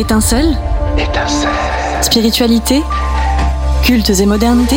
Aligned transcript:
Étincelle 0.00 0.56
Étincelle. 0.96 1.50
Spiritualité. 2.00 2.80
Cultes 3.82 4.08
et 4.08 4.24
modernité. 4.24 4.76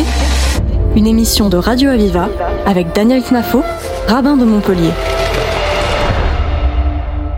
Une 0.96 1.06
émission 1.06 1.48
de 1.48 1.56
Radio 1.56 1.88
Aviva 1.88 2.28
avec 2.66 2.94
Daniel 2.94 3.22
Knafo, 3.22 3.62
rabbin 4.06 4.36
de 4.36 4.44
Montpellier. 4.44 4.90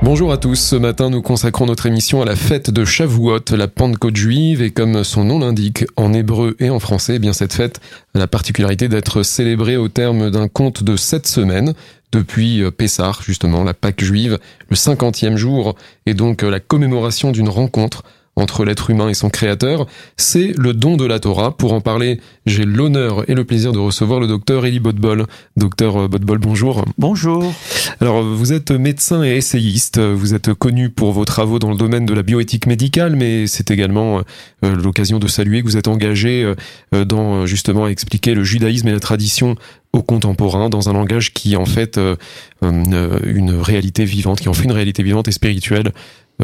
Bonjour 0.03 0.33
à 0.33 0.37
tous, 0.37 0.57
ce 0.57 0.77
matin 0.77 1.11
nous 1.11 1.23
consacrons 1.23 1.67
notre 1.67 1.87
émission 1.87 2.23
à 2.23 2.25
la 2.25 2.37
fête 2.37 2.71
de 2.71 2.85
Shavuot, 2.85 3.41
la 3.57 3.69
Pentecôte 3.69 4.17
juive, 4.17 4.63
et 4.63 4.71
comme 4.71 5.05
son 5.05 5.25
nom 5.25 5.39
l'indique, 5.39 5.85
en 5.97 6.13
hébreu 6.13 6.57
et 6.59 6.71
en 6.71 6.81
français, 6.81 7.15
eh 7.17 7.19
bien 7.19 7.33
cette 7.33 7.53
fête 7.53 7.81
a 8.15 8.19
la 8.19 8.27
particularité 8.27 8.89
d'être 8.89 9.23
célébrée 9.23 9.77
au 9.77 9.89
terme 9.89 10.31
d'un 10.31 10.49
conte 10.49 10.83
de 10.83 10.97
sept 10.97 11.27
semaines, 11.27 11.75
depuis 12.13 12.63
euh, 12.63 12.71
Pessah, 12.71 13.13
justement, 13.25 13.65
la 13.65 13.75
Pâque 13.75 14.03
juive, 14.03 14.39
le 14.69 14.77
cinquantième 14.77 15.37
jour, 15.37 15.77
et 16.07 16.15
donc 16.15 16.43
euh, 16.43 16.51
la 16.51 16.61
commémoration 16.61 17.33
d'une 17.33 17.49
rencontre 17.49 18.03
entre 18.37 18.65
l'être 18.65 18.91
humain 18.91 19.09
et 19.09 19.15
son 19.15 19.31
créateur, 19.31 19.87
c'est 20.17 20.53
le 20.57 20.75
don 20.75 20.97
de 20.97 21.05
la 21.05 21.19
Torah. 21.19 21.57
Pour 21.57 21.73
en 21.73 21.81
parler, 21.81 22.21
j'ai 22.45 22.65
l'honneur 22.65 23.29
et 23.31 23.35
le 23.35 23.45
plaisir 23.45 23.73
de 23.73 23.79
recevoir 23.79 24.21
le 24.21 24.27
docteur 24.27 24.67
Elie 24.67 24.81
Bodbol. 24.81 25.27
Docteur 25.57 25.97
euh, 25.97 26.09
Bodbol, 26.09 26.39
bonjour. 26.39 26.85
Bonjour. 26.99 27.53
Alors, 28.01 28.23
vous 28.23 28.53
êtes 28.53 28.71
médecin 28.71 29.25
et 29.25 29.37
essayiste. 29.37 29.99
Vous 29.99 30.35
êtes 30.35 30.53
connu 30.53 30.91
pour 30.91 31.13
vos 31.13 31.25
travaux 31.25 31.59
dans 31.59 31.71
le 31.71 31.77
domaine 31.77 32.05
de 32.05 32.15
la 32.15 32.23
bioéthique 32.23 32.67
médicale, 32.67 33.17
mais 33.17 33.47
c'est 33.47 33.71
également 33.71 34.21
l'occasion 34.63 35.19
de 35.19 35.27
saluer 35.29 35.63
que 35.63 35.67
vous 35.67 35.77
êtes 35.77 35.89
engagé 35.89 36.53
dans, 36.93 37.47
justement, 37.47 37.89
expliquer 37.89 38.35
le 38.35 38.45
judaïsme 38.45 38.89
et 38.89 38.93
la 38.93 39.01
tradition 39.01 39.57
au 39.97 40.03
contemporain 40.03 40.69
dans 40.69 40.89
un 40.89 40.93
langage 40.93 41.33
qui 41.33 41.57
en 41.57 41.65
fait 41.65 41.99
euh, 41.99 42.17
euh, 42.63 43.19
une 43.25 43.51
réalité 43.51 44.05
vivante, 44.05 44.41
qui 44.41 44.49
en 44.49 44.53
fait 44.53 44.65
une 44.65 44.73
réalité 44.73 45.03
vivante 45.03 45.29
et 45.29 45.33
spirituelle 45.33 45.89
euh, 45.89 45.91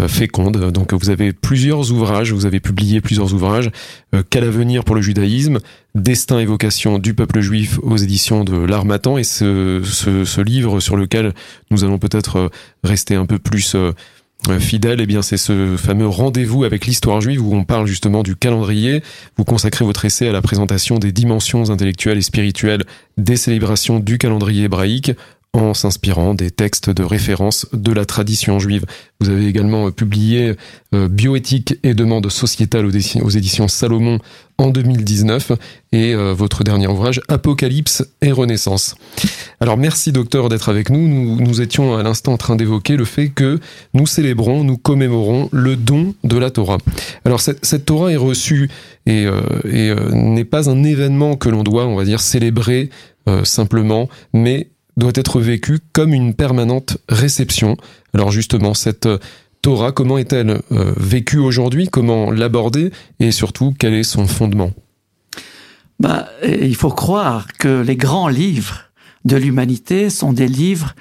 féconde. 0.08 0.70
Donc 0.72 0.94
vous 0.94 1.10
avez 1.10 1.32
plusieurs 1.32 1.92
ouvrages, 1.92 2.32
vous 2.32 2.46
avez 2.46 2.60
publié 2.60 3.00
plusieurs 3.00 3.34
ouvrages. 3.34 3.70
Quel 4.30 4.44
avenir 4.44 4.84
pour 4.84 4.94
le 4.94 5.02
judaïsme 5.02 5.58
Destin 5.94 6.38
et 6.38 6.46
vocation 6.46 6.98
du 6.98 7.14
peuple 7.14 7.40
juif 7.40 7.78
aux 7.82 7.96
éditions 7.96 8.44
de 8.44 8.56
l'Armatan 8.56 9.18
et 9.18 9.24
ce, 9.24 9.82
ce, 9.84 10.40
livre 10.40 10.80
sur 10.80 10.96
lequel 10.96 11.34
nous 11.70 11.84
allons 11.84 11.98
peut-être 11.98 12.50
rester 12.82 13.14
un 13.14 13.26
peu 13.26 13.38
plus 13.38 13.76
euh, 14.48 14.58
fidèle, 14.58 15.00
eh 15.00 15.06
bien 15.06 15.22
c'est 15.22 15.36
ce 15.36 15.76
fameux 15.76 16.08
rendez-vous 16.08 16.64
avec 16.64 16.86
l'histoire 16.86 17.20
juive 17.20 17.46
où 17.46 17.54
on 17.54 17.64
parle 17.64 17.86
justement 17.86 18.24
du 18.24 18.34
calendrier. 18.34 19.02
Vous 19.36 19.44
consacrez 19.44 19.84
votre 19.84 20.04
essai 20.04 20.28
à 20.28 20.32
la 20.32 20.42
présentation 20.42 20.98
des 20.98 21.12
dimensions 21.12 21.70
intellectuelles 21.70 22.18
et 22.18 22.22
spirituelles 22.22 22.82
des 23.18 23.36
célébrations 23.36 24.00
du 24.00 24.18
calendrier 24.18 24.64
hébraïque 24.64 25.12
en 25.54 25.74
s'inspirant 25.74 26.32
des 26.32 26.50
textes 26.50 26.88
de 26.88 27.02
référence 27.02 27.66
de 27.74 27.92
la 27.92 28.06
tradition 28.06 28.58
juive. 28.58 28.86
Vous 29.20 29.28
avez 29.28 29.46
également 29.46 29.88
euh, 29.88 29.90
publié 29.90 30.54
euh, 30.94 31.08
Bioéthique 31.08 31.74
et 31.82 31.92
demande 31.92 32.30
sociétale 32.30 32.86
aux 32.86 33.28
éditions 33.30 33.68
Salomon 33.68 34.18
en 34.56 34.70
2019 34.70 35.52
et 35.92 36.14
euh, 36.14 36.32
votre 36.32 36.64
dernier 36.64 36.86
ouvrage 36.86 37.20
Apocalypse 37.28 38.02
et 38.22 38.32
Renaissance. 38.32 38.94
Alors 39.60 39.76
merci 39.76 40.10
docteur 40.10 40.48
d'être 40.48 40.70
avec 40.70 40.88
nous. 40.88 41.06
nous. 41.06 41.60
Étions 41.60 41.98
à 41.98 42.02
l'instant 42.02 42.32
en 42.32 42.38
train 42.38 42.56
d'évoquer 42.56 42.96
le 42.96 43.04
fait 43.04 43.28
que 43.28 43.60
nous 43.92 44.06
célébrons, 44.06 44.64
nous 44.64 44.78
commémorons 44.78 45.50
le 45.52 45.76
don 45.76 46.14
de 46.24 46.38
la 46.38 46.50
Torah. 46.50 46.78
Alors 47.26 47.40
cette, 47.40 47.84
Torah 47.84 48.10
est 48.10 48.16
reçue 48.16 48.70
et 49.04 49.26
n'est 49.64 50.44
pas 50.44 50.70
un 50.70 50.82
événement 50.82 51.36
que 51.36 51.50
l'on 51.50 51.62
doit, 51.62 51.86
on 51.86 51.94
va 51.94 52.04
dire, 52.04 52.20
célébrer 52.20 52.88
simplement, 53.44 54.08
mais 54.32 54.68
doit 54.96 55.12
être 55.14 55.40
vécue 55.40 55.80
comme 55.92 56.12
une 56.12 56.34
permanente 56.34 56.98
réception. 57.08 57.76
Alors 58.14 58.30
justement, 58.30 58.74
cette 58.74 59.06
euh, 59.06 59.18
Torah, 59.62 59.92
comment 59.92 60.18
est-elle 60.18 60.60
euh, 60.72 60.92
vécue 60.96 61.38
aujourd'hui? 61.38 61.88
Comment 61.88 62.30
l'aborder? 62.30 62.90
Et 63.20 63.30
surtout, 63.30 63.74
quel 63.78 63.94
est 63.94 64.02
son 64.02 64.26
fondement? 64.26 64.72
Bah, 66.00 66.28
Il 66.44 66.74
faut 66.74 66.90
croire 66.90 67.46
que 67.58 67.80
les 67.80 67.96
grands 67.96 68.28
livres 68.28 68.80
de 69.24 69.36
l'humanité 69.36 70.10
sont 70.10 70.32
des 70.32 70.48
livres 70.48 70.94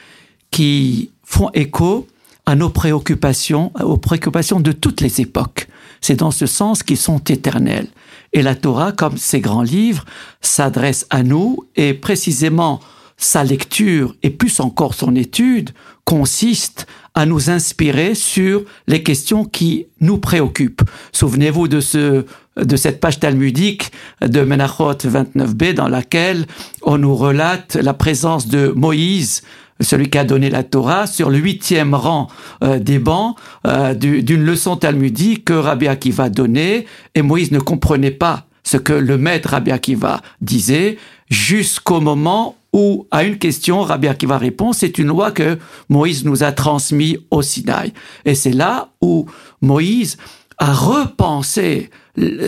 qui 0.52 1.12
font 1.24 1.50
écho 1.54 2.08
à 2.46 2.56
nos 2.56 2.70
préoccupations, 2.70 3.72
aux 3.82 3.98
préoccupations 3.98 4.60
de 4.60 4.72
toutes 4.72 5.02
les 5.02 5.22
époques. 5.22 5.68
C'est 6.02 6.18
dans 6.18 6.32
ce 6.32 6.46
sens 6.46 6.84
qu'ils 6.84 6.98
sont 6.98 7.20
éternels. 7.20 7.88
Et 8.34 8.42
la 8.42 8.56
Torah, 8.56 8.92
comme 8.92 9.18
ces 9.18 9.40
grands 9.40 9.62
livres, 9.62 10.06
s'adresse 10.42 11.06
à 11.10 11.24
nous 11.24 11.66
et 11.76 11.94
précisément 11.94 12.80
sa 13.24 13.44
lecture 13.44 14.16
et 14.24 14.30
plus 14.30 14.60
encore 14.60 14.94
son 14.94 15.16
étude 15.16 15.72
consiste 16.06 16.88
à 17.14 17.26
nous 17.26 17.50
inspirer 17.50 18.16
sur 18.16 18.64
les 18.88 19.04
questions 19.04 19.46
qui 19.46 19.88
nous 20.00 20.18
préoccupent. 20.18 20.82
Souvenez-vous 21.12 21.68
de 21.68 21.80
ce 21.80 22.26
de 22.58 22.76
cette 22.76 23.00
page 23.00 23.20
talmudique 23.20 23.92
de 24.22 24.42
Menachot 24.42 24.92
29b 24.92 25.74
dans 25.74 25.88
laquelle 25.88 26.46
on 26.82 26.98
nous 26.98 27.16
relate 27.16 27.76
la 27.76 27.94
présence 27.94 28.48
de 28.48 28.74
Moïse 28.76 29.42
celui 29.80 30.10
qui 30.10 30.18
a 30.18 30.24
donné 30.24 30.50
la 30.50 30.64
Torah, 30.64 31.08
sur 31.08 31.30
le 31.30 31.38
huitième 31.38 31.96
rang 31.96 32.28
euh, 32.64 32.78
des 32.78 33.00
bancs 33.00 33.36
euh, 33.66 33.96
d'une 33.96 34.44
leçon 34.44 34.76
talmudique 34.76 35.46
que 35.46 35.54
Rabbi 35.54 35.88
Akiva 35.88 36.30
donnait, 36.30 36.86
et 37.16 37.22
Moïse 37.22 37.52
ne 37.52 37.60
comprenait 37.60 38.12
pas 38.12 38.46
ce 38.64 38.78
que 38.78 38.94
le 38.94 39.18
maître 39.18 39.50
Rabbi 39.50 39.72
Akiva 39.72 40.22
disait, 40.40 40.98
jusqu'au 41.30 42.00
moment 42.00 42.56
où, 42.74 43.08
à 43.12 43.24
une 43.24 43.38
question, 43.38 43.82
Rabbi 43.82 44.08
Akiva 44.08 44.38
répond, 44.38 44.74
c'est 44.74 44.98
une 44.98 45.08
loi 45.08 45.32
que 45.32 45.58
Moïse 45.90 46.24
nous 46.26 46.44
a 46.44 46.52
transmise 46.52 47.18
au 47.30 47.42
Sinaï. 47.42 47.94
Et 48.26 48.36
c'est 48.36 48.54
là 48.54 48.90
où 49.02 49.26
Moïse 49.62 50.18
a 50.58 50.74
repensé 50.74 51.90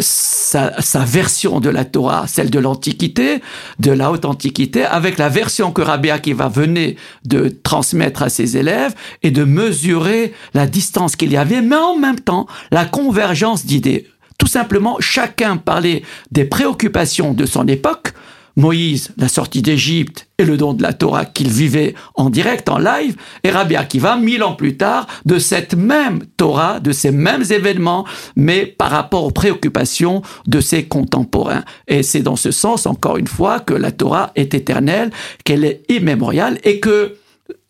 sa, 0.02 0.82
sa, 0.82 1.00
version 1.00 1.60
de 1.60 1.70
la 1.70 1.86
Torah, 1.86 2.28
celle 2.28 2.50
de 2.50 2.60
l'Antiquité, 2.60 3.42
de 3.80 3.92
la 3.92 4.12
Haute 4.12 4.26
Antiquité, 4.26 4.84
avec 4.84 5.18
la 5.18 5.30
version 5.30 5.72
que 5.72 5.82
Rabbi 5.82 6.10
Akiva 6.12 6.48
venait 6.50 6.96
de 7.26 7.50
transmettre 7.64 8.24
à 8.24 8.30
ses 8.30 8.58
élèves 8.58 8.94
et 9.24 9.32
de 9.32 9.44
mesurer 9.44 10.34
la 10.54 10.68
distance 10.68 11.16
qu'il 11.16 11.32
y 11.32 11.38
avait, 11.38 11.62
mais 11.62 11.76
en 11.76 11.98
même 11.98 12.20
temps 12.20 12.46
la 12.72 12.86
convergence 12.86 13.66
d'idées. 13.66 14.08
Tout 14.38 14.48
simplement, 14.48 14.98
chacun 15.00 15.58
parlait 15.58 16.04
des 16.32 16.46
préoccupations 16.46 17.34
de 17.34 17.46
son 17.46 17.68
époque, 17.68 18.14
Moïse, 18.56 19.10
la 19.18 19.28
sortie 19.28 19.62
d'Égypte 19.62 20.28
et 20.38 20.46
le 20.46 20.58
don 20.58 20.74
de 20.74 20.84
la 20.84 20.94
Torah 20.94 21.26
qu'il 21.26 21.50
vivait 21.50 21.96
en 22.16 22.30
direct, 22.30 22.70
en 22.70 22.78
live, 22.78 23.16
et 23.44 23.50
Rabbi 23.50 23.76
Akiva, 23.76 24.16
mille 24.16 24.44
ans 24.44 24.54
plus 24.54 24.78
tard, 24.78 25.08
de 25.26 25.40
cette 25.40 25.76
même 25.76 26.24
Torah, 26.38 26.80
de 26.80 26.92
ces 26.92 27.12
mêmes 27.12 27.44
événements, 27.50 28.06
mais 28.36 28.66
par 28.66 28.92
rapport 28.92 29.24
aux 29.24 29.32
préoccupations 29.32 30.22
de 30.48 30.60
ses 30.62 30.86
contemporains. 30.86 31.64
Et 31.88 32.04
c'est 32.04 32.22
dans 32.22 32.36
ce 32.36 32.52
sens, 32.52 32.86
encore 32.86 33.18
une 33.18 33.28
fois, 33.28 33.60
que 33.60 33.74
la 33.74 33.92
Torah 33.92 34.32
est 34.36 34.54
éternelle, 34.54 35.12
qu'elle 35.44 35.66
est 35.66 35.84
immémoriale, 35.90 36.60
et 36.64 36.80
que 36.80 37.16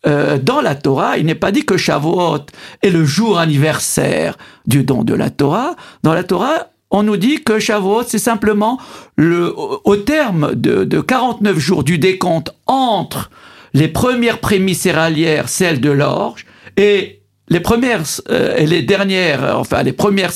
euh, 0.06 0.38
dans 0.38 0.60
la 0.60 0.74
Torah, 0.74 1.16
il 1.16 1.24
n'est 1.24 1.34
pas 1.34 1.50
dit 1.50 1.64
que 1.64 1.76
Shavuot 1.76 2.46
est 2.82 2.90
le 2.90 3.04
jour 3.04 3.38
anniversaire 3.38 4.36
du 4.66 4.84
don 4.84 5.02
de 5.02 5.14
la 5.14 5.30
Torah. 5.30 5.76
Dans 6.02 6.12
la 6.12 6.24
Torah, 6.24 6.68
on 6.94 7.02
nous 7.02 7.16
dit 7.16 7.42
que 7.42 7.58
Shavuot, 7.58 8.04
c'est 8.06 8.18
simplement 8.20 8.78
le, 9.16 9.52
au 9.56 9.96
terme 9.96 10.54
de, 10.54 10.84
de 10.84 11.00
49 11.00 11.58
jours 11.58 11.82
du 11.82 11.98
décompte 11.98 12.54
entre 12.66 13.30
les 13.74 13.88
premières 13.88 14.38
prémices 14.38 14.82
céréalières, 14.82 15.48
celles 15.48 15.80
de 15.80 15.90
l'orge, 15.90 16.46
et 16.76 17.22
les 17.48 17.58
premières 17.58 18.04
euh, 18.30 18.56
et 18.56 18.66
les 18.66 18.82
dernières, 18.82 19.56
enfin 19.58 19.82
les 19.82 19.92
premières 19.92 20.32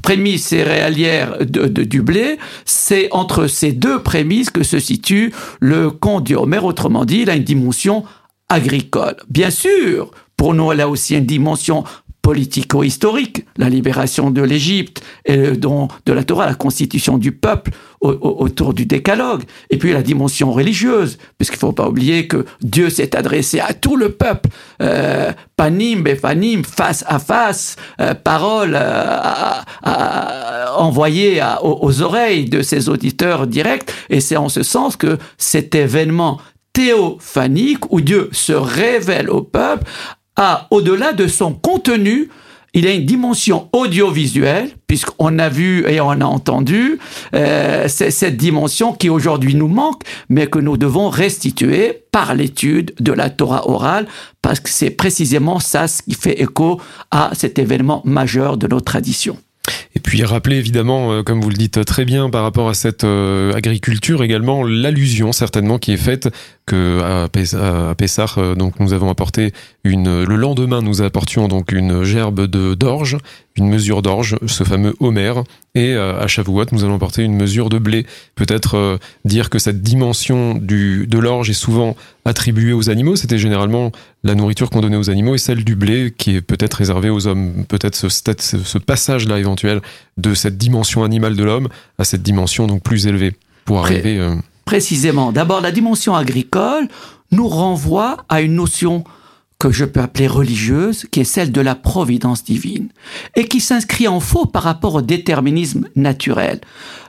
prémices 0.00 0.46
céréalières 0.46 1.38
de, 1.40 1.66
du 1.66 2.02
blé, 2.02 2.38
c'est 2.64 3.08
entre 3.10 3.48
ces 3.48 3.72
deux 3.72 4.00
prémices 4.00 4.50
que 4.50 4.62
se 4.62 4.78
situe 4.78 5.34
le 5.58 5.90
conte 5.90 6.22
du 6.22 6.36
Homer. 6.36 6.60
Autrement 6.62 7.04
dit, 7.04 7.22
il 7.22 7.30
a 7.30 7.34
une 7.34 7.42
dimension 7.42 8.04
agricole. 8.48 9.16
Bien 9.28 9.50
sûr, 9.50 10.12
pour 10.36 10.54
nous, 10.54 10.70
elle 10.70 10.82
a 10.82 10.88
aussi 10.88 11.16
une 11.16 11.26
dimension 11.26 11.82
politico-historique, 12.26 13.46
la 13.56 13.68
libération 13.68 14.32
de 14.32 14.42
l'Égypte 14.42 15.00
et 15.26 15.52
don 15.52 15.86
de 16.06 16.12
la 16.12 16.24
Torah, 16.24 16.46
la 16.46 16.56
constitution 16.56 17.18
du 17.18 17.30
peuple 17.30 17.70
autour 18.00 18.74
du 18.74 18.84
décalogue, 18.84 19.44
et 19.70 19.76
puis 19.78 19.92
la 19.92 20.02
dimension 20.02 20.50
religieuse, 20.50 21.18
puisqu'il 21.38 21.54
ne 21.54 21.60
faut 21.60 21.72
pas 21.72 21.88
oublier 21.88 22.26
que 22.26 22.44
Dieu 22.60 22.90
s'est 22.90 23.14
adressé 23.14 23.60
à 23.60 23.74
tout 23.74 23.94
le 23.94 24.10
peuple, 24.10 24.48
euh, 24.82 25.30
panim, 25.54 26.02
befanim, 26.02 26.64
face 26.64 27.04
à 27.06 27.20
face, 27.20 27.76
euh, 28.00 28.12
parole 28.14 28.76
euh, 28.76 30.66
envoyée 30.76 31.40
aux, 31.62 31.78
aux 31.80 32.02
oreilles 32.02 32.46
de 32.46 32.60
ses 32.60 32.88
auditeurs 32.88 33.46
directs, 33.46 33.88
et 34.10 34.20
c'est 34.20 34.36
en 34.36 34.48
ce 34.48 34.64
sens 34.64 34.96
que 34.96 35.16
cet 35.38 35.76
événement 35.76 36.40
théophanique 36.76 37.90
où 37.90 38.02
Dieu 38.02 38.28
se 38.32 38.52
révèle 38.52 39.30
au 39.30 39.40
peuple 39.40 39.84
a, 40.36 40.66
au-delà 40.70 41.12
de 41.12 41.26
son 41.26 41.52
contenu, 41.52 42.28
il 42.74 42.86
a 42.86 42.92
une 42.92 43.06
dimension 43.06 43.70
audiovisuelle, 43.72 44.68
puisqu'on 44.86 45.38
a 45.38 45.48
vu 45.48 45.88
et 45.88 45.98
on 46.00 46.10
a 46.10 46.24
entendu 46.24 46.98
euh, 47.34 47.88
cette 47.88 48.36
dimension 48.36 48.92
qui 48.92 49.08
aujourd'hui 49.08 49.54
nous 49.54 49.68
manque, 49.68 50.02
mais 50.28 50.46
que 50.46 50.58
nous 50.58 50.76
devons 50.76 51.08
restituer 51.08 52.04
par 52.12 52.34
l'étude 52.34 52.94
de 53.00 53.12
la 53.12 53.30
Torah 53.30 53.66
orale, 53.68 54.06
parce 54.42 54.60
que 54.60 54.68
c'est 54.68 54.90
précisément 54.90 55.58
ça 55.58 55.88
ce 55.88 56.02
qui 56.02 56.14
fait 56.14 56.40
écho 56.42 56.78
à 57.10 57.30
cet 57.32 57.58
événement 57.58 58.02
majeur 58.04 58.58
de 58.58 58.66
nos 58.66 58.80
traditions. 58.80 59.38
Et 59.94 60.00
puis 60.00 60.22
rappeler 60.24 60.56
évidemment, 60.56 61.12
euh, 61.12 61.22
comme 61.22 61.40
vous 61.40 61.48
le 61.48 61.56
dites 61.56 61.84
très 61.84 62.04
bien, 62.04 62.30
par 62.30 62.42
rapport 62.42 62.68
à 62.68 62.74
cette 62.74 63.04
euh, 63.04 63.52
agriculture 63.54 64.22
également, 64.22 64.62
l'allusion 64.62 65.32
certainement 65.32 65.78
qui 65.78 65.92
est 65.92 65.96
faite 65.96 66.28
que 66.66 67.00
à, 67.02 67.28
Pessah, 67.28 68.26
euh, 68.38 68.54
donc 68.54 68.78
nous 68.80 68.92
avons 68.92 69.08
apporté 69.08 69.52
une, 69.84 70.24
le 70.24 70.36
lendemain 70.36 70.82
nous 70.82 71.02
apportions 71.02 71.48
donc 71.48 71.72
une 71.72 72.02
gerbe 72.02 72.46
de 72.46 72.74
d'orge, 72.74 73.16
une 73.56 73.68
mesure 73.68 74.02
d'orge, 74.02 74.36
ce 74.46 74.64
fameux 74.64 74.94
Homer, 75.00 75.32
et 75.74 75.94
à 75.94 76.26
Shavuot 76.26 76.66
nous 76.72 76.84
allons 76.84 76.96
apporter 76.96 77.22
une 77.22 77.34
mesure 77.34 77.68
de 77.68 77.78
blé. 77.78 78.06
Peut-être 78.34 78.98
dire 79.24 79.50
que 79.50 79.58
cette 79.58 79.82
dimension 79.82 80.54
du 80.54 81.06
de 81.06 81.18
l'orge 81.18 81.50
est 81.50 81.54
souvent 81.54 81.96
attribuée 82.24 82.72
aux 82.72 82.90
animaux. 82.90 83.16
C'était 83.16 83.38
généralement 83.38 83.92
la 84.24 84.34
nourriture 84.34 84.70
qu'on 84.70 84.80
donnait 84.80 84.96
aux 84.96 85.10
animaux 85.10 85.34
et 85.34 85.38
celle 85.38 85.64
du 85.64 85.76
blé 85.76 86.14
qui 86.16 86.36
est 86.36 86.40
peut-être 86.40 86.74
réservée 86.74 87.10
aux 87.10 87.26
hommes. 87.26 87.64
Peut-être 87.68 87.94
ce, 87.94 88.08
ce 88.08 88.78
passage-là 88.78 89.38
éventuel 89.38 89.80
de 90.16 90.34
cette 90.34 90.56
dimension 90.56 91.04
animale 91.04 91.36
de 91.36 91.44
l'homme 91.44 91.68
à 91.98 92.04
cette 92.04 92.22
dimension 92.22 92.66
donc 92.66 92.82
plus 92.82 93.06
élevée 93.06 93.34
pour 93.64 93.80
arriver. 93.80 94.18
Euh, 94.18 94.34
Précisément. 94.64 95.32
D'abord, 95.32 95.60
la 95.60 95.72
dimension 95.72 96.16
agricole 96.16 96.88
nous 97.30 97.48
renvoie 97.48 98.24
à 98.28 98.40
une 98.40 98.54
notion 98.54 99.04
que 99.58 99.70
je 99.70 99.84
peux 99.84 100.00
appeler 100.00 100.26
religieuse, 100.26 101.06
qui 101.10 101.20
est 101.20 101.24
celle 101.24 101.50
de 101.50 101.60
la 101.60 101.74
providence 101.74 102.44
divine, 102.44 102.90
et 103.34 103.48
qui 103.48 103.60
s'inscrit 103.60 104.06
en 104.06 104.20
faux 104.20 104.46
par 104.46 104.62
rapport 104.62 104.96
au 104.96 105.02
déterminisme 105.02 105.88
naturel. 105.96 106.60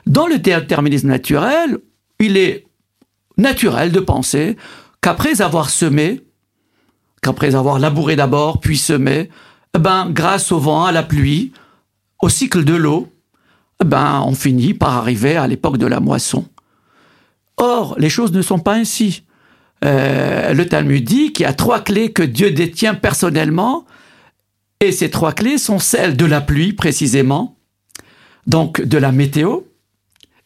Dans 0.06 0.26
le 0.26 0.38
déterminisme 0.38 1.08
naturel, 1.08 1.78
il 2.18 2.36
est 2.36 2.66
naturel 3.36 3.92
de 3.92 4.00
penser 4.00 4.56
qu'après 5.02 5.42
avoir 5.42 5.68
semé, 5.68 6.22
qu'après 7.20 7.54
avoir 7.54 7.78
labouré 7.78 8.16
d'abord, 8.16 8.60
puis 8.60 8.78
semé, 8.78 9.28
eh 9.76 9.78
ben, 9.78 10.08
grâce 10.10 10.50
au 10.50 10.58
vent, 10.58 10.84
à 10.84 10.92
la 10.92 11.02
pluie, 11.02 11.52
au 12.22 12.28
cycle 12.28 12.64
de 12.64 12.74
l'eau, 12.74 13.12
ben, 13.84 14.22
on 14.26 14.34
finit 14.34 14.74
par 14.74 14.96
arriver 14.96 15.36
à 15.36 15.46
l'époque 15.46 15.76
de 15.78 15.86
la 15.86 16.00
moisson. 16.00 16.46
Or, 17.58 17.94
les 17.98 18.08
choses 18.08 18.32
ne 18.32 18.42
sont 18.42 18.58
pas 18.58 18.74
ainsi. 18.74 19.22
Euh, 19.84 20.52
le 20.54 20.66
Talmud 20.66 21.04
dit 21.04 21.32
qu'il 21.32 21.44
y 21.44 21.46
a 21.46 21.52
trois 21.52 21.80
clés 21.80 22.12
que 22.12 22.22
Dieu 22.22 22.50
détient 22.50 22.94
personnellement, 22.94 23.84
et 24.80 24.92
ces 24.92 25.10
trois 25.10 25.32
clés 25.32 25.58
sont 25.58 25.78
celles 25.78 26.16
de 26.16 26.24
la 26.24 26.40
pluie 26.40 26.72
précisément, 26.72 27.56
donc 28.46 28.80
de 28.80 28.98
la 28.98 29.12
météo, 29.12 29.60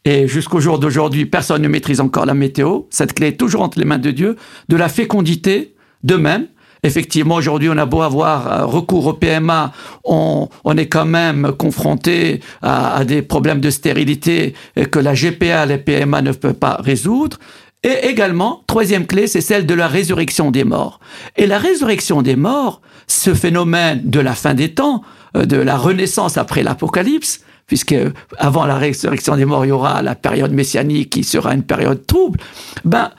et 0.05 0.27
jusqu'au 0.27 0.59
jour 0.59 0.79
d'aujourd'hui, 0.79 1.25
personne 1.25 1.61
ne 1.61 1.67
maîtrise 1.67 2.01
encore 2.01 2.25
la 2.25 2.33
météo, 2.33 2.81
cette 2.89 3.13
clé 3.13 3.27
est 3.27 3.37
toujours 3.37 3.61
entre 3.61 3.79
les 3.79 3.85
mains 3.85 3.99
de 3.99 4.11
Dieu, 4.11 4.35
de 4.69 4.75
la 4.75 4.89
fécondité, 4.89 5.75
de 6.03 6.15
même, 6.15 6.47
Effectivement, 6.85 7.35
aujourd'hui, 7.35 7.69
on 7.69 7.77
a 7.77 7.85
beau 7.85 8.01
avoir 8.01 8.47
euh, 8.47 8.65
recours 8.65 9.07
au 9.07 9.13
PMA, 9.13 9.71
on, 10.03 10.49
est 10.75 10.87
quand 10.87 11.05
même 11.05 11.53
confronté 11.57 12.41
à, 12.61 13.05
des 13.05 13.21
problèmes 13.21 13.61
de 13.61 13.69
stérilité 13.69 14.53
que 14.91 14.99
la 14.99 15.13
GPA, 15.13 15.65
les 15.65 15.77
PMA 15.77 16.21
ne 16.21 16.33
peuvent 16.33 16.53
pas 16.53 16.77
résoudre. 16.83 17.39
Et 17.83 18.07
également, 18.07 18.63
troisième 18.67 19.05
clé, 19.05 19.27
c'est 19.27 19.41
celle 19.41 19.65
de 19.65 19.73
la 19.73 19.87
résurrection 19.87 20.51
des 20.51 20.63
morts. 20.63 20.99
Et 21.35 21.47
la 21.47 21.57
résurrection 21.57 22.21
des 22.21 22.37
morts, 22.37 22.81
ce 23.07 23.33
phénomène 23.33 24.01
de 24.05 24.19
la 24.19 24.35
fin 24.35 24.53
des 24.53 24.73
temps, 24.73 25.03
euh, 25.35 25.45
de 25.45 25.57
la 25.57 25.77
renaissance 25.77 26.37
après 26.37 26.63
l'Apocalypse, 26.63 27.41
puisque 27.67 27.95
avant 28.37 28.65
la 28.65 28.75
résurrection 28.75 29.35
des 29.35 29.45
morts, 29.45 29.65
il 29.65 29.69
y 29.69 29.71
aura 29.71 30.01
la 30.01 30.15
période 30.15 30.51
messianique 30.51 31.09
qui 31.09 31.23
sera 31.23 31.53
une 31.53 31.63
période 31.63 32.05
trouble, 32.05 32.39
ben, 32.85 33.11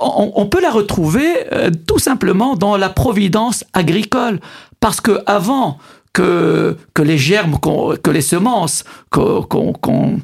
on, 0.00 0.46
peut 0.46 0.60
la 0.60 0.70
retrouver 0.70 1.26
euh, 1.52 1.70
tout 1.86 1.98
simplement 1.98 2.54
dans 2.54 2.76
la 2.76 2.88
providence 2.88 3.64
agricole. 3.72 4.38
Parce 4.78 5.00
que 5.00 5.18
avant 5.26 5.78
que, 6.12 6.76
que 6.94 7.02
les 7.02 7.18
germes, 7.18 7.58
que 7.60 8.10
les 8.10 8.20
semences 8.20 8.84
qu'on 9.10 10.20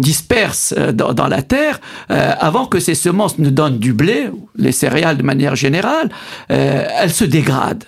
disperse 0.00 0.74
euh, 0.76 0.92
dans, 0.92 1.28
la 1.28 1.42
terre, 1.42 1.80
euh, 2.10 2.32
avant 2.38 2.66
que 2.66 2.80
ces 2.80 2.94
semences 2.94 3.38
ne 3.38 3.50
donnent 3.50 3.78
du 3.78 3.92
blé, 3.92 4.28
les 4.56 4.72
céréales 4.72 5.16
de 5.16 5.22
manière 5.22 5.56
générale, 5.56 6.10
elles 6.48 7.12
se 7.12 7.24
dégradent. 7.24 7.84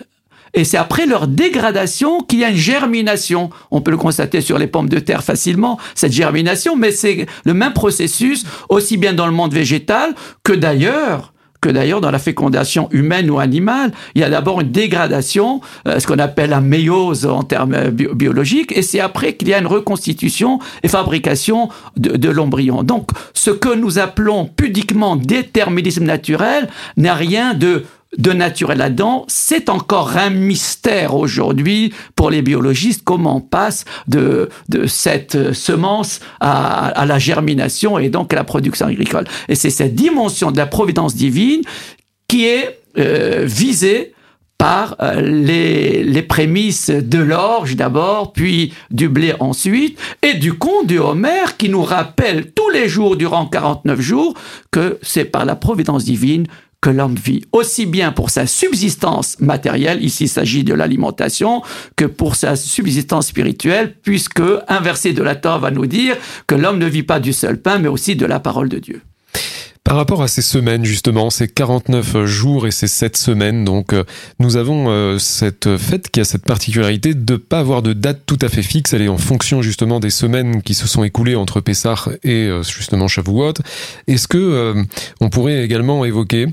Et 0.53 0.63
c'est 0.63 0.77
après 0.77 1.05
leur 1.05 1.27
dégradation 1.27 2.21
qu'il 2.21 2.39
y 2.39 2.45
a 2.45 2.49
une 2.49 2.57
germination. 2.57 3.49
On 3.69 3.81
peut 3.81 3.91
le 3.91 3.97
constater 3.97 4.41
sur 4.41 4.57
les 4.57 4.67
pommes 4.67 4.89
de 4.89 4.99
terre 4.99 5.23
facilement, 5.23 5.77
cette 5.93 6.13
germination, 6.13 6.75
mais 6.75 6.91
c'est 6.91 7.27
le 7.43 7.53
même 7.53 7.73
processus 7.73 8.45
aussi 8.69 8.97
bien 8.97 9.13
dans 9.13 9.27
le 9.27 9.33
monde 9.33 9.53
végétal 9.53 10.15
que 10.43 10.53
d'ailleurs 10.53 11.33
que 11.61 11.69
d'ailleurs 11.69 12.01
dans 12.01 12.11
la 12.11 12.19
fécondation 12.19 12.87
humaine 12.91 13.29
ou 13.29 13.39
animale, 13.39 13.91
il 14.15 14.21
y 14.21 14.23
a 14.23 14.29
d'abord 14.29 14.61
une 14.61 14.71
dégradation, 14.71 15.61
euh, 15.87 15.99
ce 15.99 16.07
qu'on 16.07 16.19
appelle 16.19 16.51
la 16.51 16.61
méiose 16.61 17.25
en 17.25 17.43
termes 17.43 17.89
biologiques, 17.89 18.75
et 18.75 18.81
c'est 18.81 18.99
après 18.99 19.33
qu'il 19.33 19.47
y 19.47 19.53
a 19.53 19.59
une 19.59 19.67
reconstitution 19.67 20.59
et 20.83 20.87
fabrication 20.87 21.69
de 21.97 22.29
l'embryon. 22.29 22.83
Donc, 22.83 23.09
ce 23.33 23.51
que 23.51 23.73
nous 23.73 23.99
appelons 23.99 24.45
pudiquement 24.45 25.15
déterminisme 25.15 26.03
naturel 26.03 26.69
n'a 26.95 27.13
rien 27.13 27.53
de 27.53 27.85
de 28.17 28.31
naturel 28.31 28.77
là-dedans, 28.77 29.25
c'est 29.27 29.69
encore 29.69 30.15
un 30.15 30.29
mystère 30.29 31.15
aujourd'hui 31.15 31.93
pour 32.15 32.29
les 32.29 32.41
biologistes 32.41 33.01
comment 33.03 33.37
on 33.37 33.41
passe 33.41 33.85
de, 34.07 34.49
de 34.69 34.87
cette 34.87 35.53
semence 35.53 36.21
à, 36.39 36.87
à, 36.87 37.05
la 37.05 37.19
germination 37.19 37.99
et 37.99 38.09
donc 38.09 38.31
à 38.33 38.37
la 38.37 38.43
production 38.43 38.87
agricole. 38.87 39.25
Et 39.49 39.55
c'est 39.55 39.69
cette 39.69 39.95
dimension 39.95 40.51
de 40.51 40.57
la 40.57 40.67
providence 40.67 41.15
divine 41.15 41.61
qui 42.27 42.45
est 42.45 42.79
euh, 42.97 43.43
visée 43.45 44.13
par 44.57 44.95
euh, 45.01 45.21
les, 45.21 46.03
les, 46.03 46.21
prémices 46.23 46.89
de 46.89 47.19
l'orge 47.19 47.75
d'abord, 47.75 48.33
puis 48.33 48.73
du 48.89 49.07
blé 49.07 49.33
ensuite, 49.39 49.99
et 50.23 50.33
du 50.33 50.53
conte 50.53 50.87
du 50.87 50.97
Homer 50.97 51.43
qui 51.57 51.69
nous 51.69 51.83
rappelle 51.83 52.51
tous 52.53 52.69
les 52.69 52.89
jours 52.89 53.17
durant 53.17 53.45
49 53.45 54.01
jours 54.01 54.33
que 54.71 54.97
c'est 55.03 55.25
par 55.25 55.45
la 55.45 55.55
providence 55.55 56.05
divine 56.05 56.47
que 56.81 56.89
l'homme 56.89 57.15
vit, 57.15 57.43
aussi 57.51 57.85
bien 57.85 58.11
pour 58.11 58.29
sa 58.29 58.45
subsistance 58.45 59.39
matérielle, 59.39 60.03
ici 60.03 60.25
il 60.25 60.29
s'agit 60.29 60.63
de 60.63 60.73
l'alimentation, 60.73 61.61
que 61.95 62.05
pour 62.05 62.35
sa 62.35 62.55
subsistance 62.55 63.27
spirituelle, 63.27 63.95
puisque 64.03 64.41
un 64.67 64.79
verset 64.79 65.13
de 65.13 65.23
la 65.23 65.35
Torah 65.35 65.57
va 65.57 65.71
nous 65.71 65.87
dire 65.87 66.15
que 66.45 66.55
l'homme 66.55 66.77
ne 66.77 66.85
vit 66.85 67.03
pas 67.03 67.19
du 67.19 67.33
seul 67.33 67.57
pain, 67.57 67.79
mais 67.79 67.87
aussi 67.87 68.15
de 68.15 68.25
la 68.25 68.39
parole 68.39 68.69
de 68.69 68.79
Dieu. 68.79 69.01
Par 69.87 69.95
rapport 69.95 70.21
à 70.21 70.27
ces 70.27 70.41
semaines, 70.41 70.83
justement, 70.83 71.29
ces 71.29 71.47
49 71.47 72.25
jours 72.25 72.67
et 72.67 72.71
ces 72.71 72.89
7 72.89 73.15
semaines, 73.15 73.63
donc, 73.63 73.93
euh, 73.93 74.03
nous 74.37 74.57
avons 74.57 74.89
euh, 74.89 75.17
cette 75.17 75.77
fête 75.77 76.11
qui 76.11 76.19
a 76.19 76.25
cette 76.25 76.43
particularité 76.43 77.13
de 77.13 77.33
ne 77.33 77.37
pas 77.37 77.59
avoir 77.59 77.81
de 77.81 77.93
date 77.93 78.23
tout 78.25 78.37
à 78.41 78.49
fait 78.49 78.63
fixe. 78.63 78.91
Elle 78.91 79.03
est 79.03 79.07
en 79.07 79.17
fonction, 79.17 79.61
justement, 79.61 80.01
des 80.01 80.09
semaines 80.09 80.61
qui 80.61 80.73
se 80.73 80.89
sont 80.89 81.05
écoulées 81.05 81.37
entre 81.37 81.61
Pessah 81.61 81.95
et, 82.25 82.47
euh, 82.47 82.63
justement, 82.63 83.07
Shavuot. 83.07 83.53
Est-ce 84.07 84.27
que 84.27 84.75
on 85.21 85.29
pourrait 85.29 85.63
également 85.63 86.03
évoquer 86.03 86.47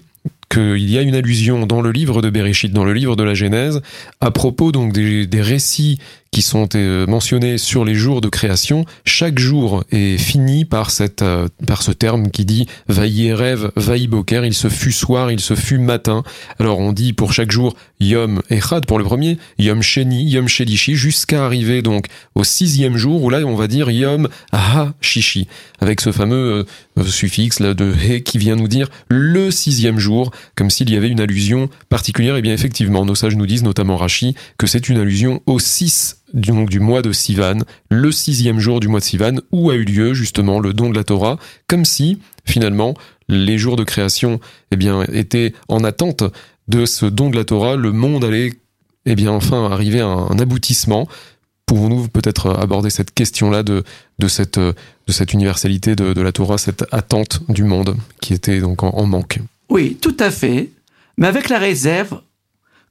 qu'il 0.55 0.89
y 0.91 0.99
a 0.99 1.03
une 1.03 1.17
allusion 1.17 1.67
dans 1.67 1.83
le 1.83 1.91
livre 1.91 2.23
de 2.23 2.31
Bereshit, 2.31 2.73
dans 2.73 2.85
le 2.85 2.93
livre 2.93 3.17
de 3.17 3.25
la 3.25 3.35
Genèse, 3.35 3.83
à 4.21 4.31
propos 4.31 4.71
donc 4.71 4.93
des, 4.93 5.27
des 5.27 5.43
récits 5.43 5.99
qui 6.35 6.43
sont 6.43 6.69
euh, 6.75 7.07
mentionnés 7.07 7.59
sur 7.59 7.85
les 7.85 7.95
jours 7.95 8.21
de 8.21 8.29
création, 8.29 8.85
chaque 9.05 9.39
jour 9.39 9.85
est 9.93 10.19
fini 10.19 10.65
par 10.65 10.91
cette 10.91 11.23
euh, 11.23 11.47
par 11.65 11.81
ce 11.83 11.93
terme 11.93 12.29
qui 12.33 12.45
dit 12.45 12.67
vaillé 12.89 13.33
rêve, 13.33 13.71
vaillé 13.77 14.09
boker, 14.09 14.45
il 14.45 14.53
se 14.53 14.69
fut 14.69 14.91
soir, 14.91 15.31
il 15.31 15.39
se 15.39 15.55
fut 15.55 15.79
matin. 15.79 16.25
Alors 16.59 16.81
on 16.81 16.93
dit 16.93 17.13
pour 17.13 17.33
chaque 17.33 17.53
jour 17.53 17.77
Yom 18.01 18.43
Echad 18.51 18.85
pour 18.85 18.99
le 18.99 19.05
premier, 19.05 19.39
Yom 19.61 19.81
Sheni, 19.81 20.29
Yom 20.29 20.49
Shelishi, 20.49 20.97
jusqu'à 20.97 21.47
arriver 21.47 21.83
donc 21.83 22.07
au 22.35 22.43
sixième 22.43 22.97
jour 22.97 23.23
où 23.23 23.31
là 23.31 23.39
on 23.47 23.55
va 23.55 23.69
dire 23.69 23.89
Yom 23.89 24.29
Ha 24.51 24.93
Shishi, 25.01 25.47
avec 25.79 26.01
ce 26.01 26.11
fameux 26.11 26.67
euh, 26.99 27.05
suffixe 27.05 27.61
là 27.61 27.75
de 27.75 27.95
He 27.95 28.25
qui 28.25 28.39
vient 28.39 28.57
nous 28.57 28.67
dire 28.67 28.89
le 29.09 29.53
sixième 29.53 30.01
jour, 30.01 30.33
comme 30.57 30.69
s'il 30.69 30.91
y 30.91 30.97
avait 30.97 31.11
une 31.11 31.21
allusion 31.21 31.69
particulière. 31.89 32.35
Et 32.35 32.43
bien 32.43 32.55
effectivement, 32.55 33.05
nos 33.05 33.15
sages 33.15 33.37
nous 33.37 33.47
disent, 33.47 33.63
notamment 33.63 33.97
Rashi, 33.97 34.35
que 34.59 34.67
c'est 34.67 34.89
une 34.89 34.99
allusion 34.99 35.41
au 35.47 35.61
6 35.61 36.24
donc, 36.35 36.69
du 36.69 36.81
mois 36.81 37.01
de 37.01 37.13
Sivan, 37.13 37.59
le 37.91 38.13
sixième 38.13 38.59
jour 38.59 38.81
du 38.81 38.89
mois 38.89 39.01
de 39.01 39.05
Sivan, 39.05 39.37
où 39.53 39.71
a 39.71 39.77
eu 39.77 39.85
lieu 39.85 40.15
justement 40.15 40.59
le 40.59 40.75
don 40.75 40.91
de 40.91 40.95
la 40.97 41.05
Torah, 41.05 41.39
comme 41.69 41.85
si 41.85 42.19
finalement 42.45 42.95
les 43.29 43.57
jours 43.57 43.77
de 43.77 43.85
création 43.85 44.41
eh 44.71 44.77
bien, 44.77 45.05
étaient 45.13 45.55
en 45.69 45.85
attente 45.85 46.25
de 46.69 46.87
ce 46.87 47.07
don 47.07 47.31
de 47.31 47.37
la 47.37 47.45
Torah, 47.45 47.77
le 47.77 47.93
monde 47.93 48.25
allait 48.25 48.53
eh 49.07 49.15
bien, 49.15 49.31
enfin 49.31 49.71
arriver 49.71 50.01
à 50.01 50.07
un 50.07 50.39
aboutissement. 50.39 51.09
Pouvons-nous 51.67 52.09
peut-être 52.09 52.51
aborder 52.51 52.91
cette 52.91 53.15
question-là 53.15 53.63
de, 53.63 53.85
de, 54.19 54.29
cette, 54.29 54.59
de 54.59 54.75
cette 55.09 55.33
universalité 55.33 55.95
de, 55.95 56.21
la 56.21 56.33
Torah, 56.33 56.59
cette 56.59 56.85
attente 56.93 57.41
du 57.49 57.65
monde 57.65 57.97
qui 58.21 58.35
était 58.35 58.61
donc 58.61 58.83
en 58.83 59.07
manque? 59.07 59.39
Oui, 59.71 59.97
tout 60.01 60.17
à 60.19 60.31
fait, 60.31 60.71
mais 61.17 61.27
avec 61.27 61.49
la 61.49 61.59
réserve 61.59 62.21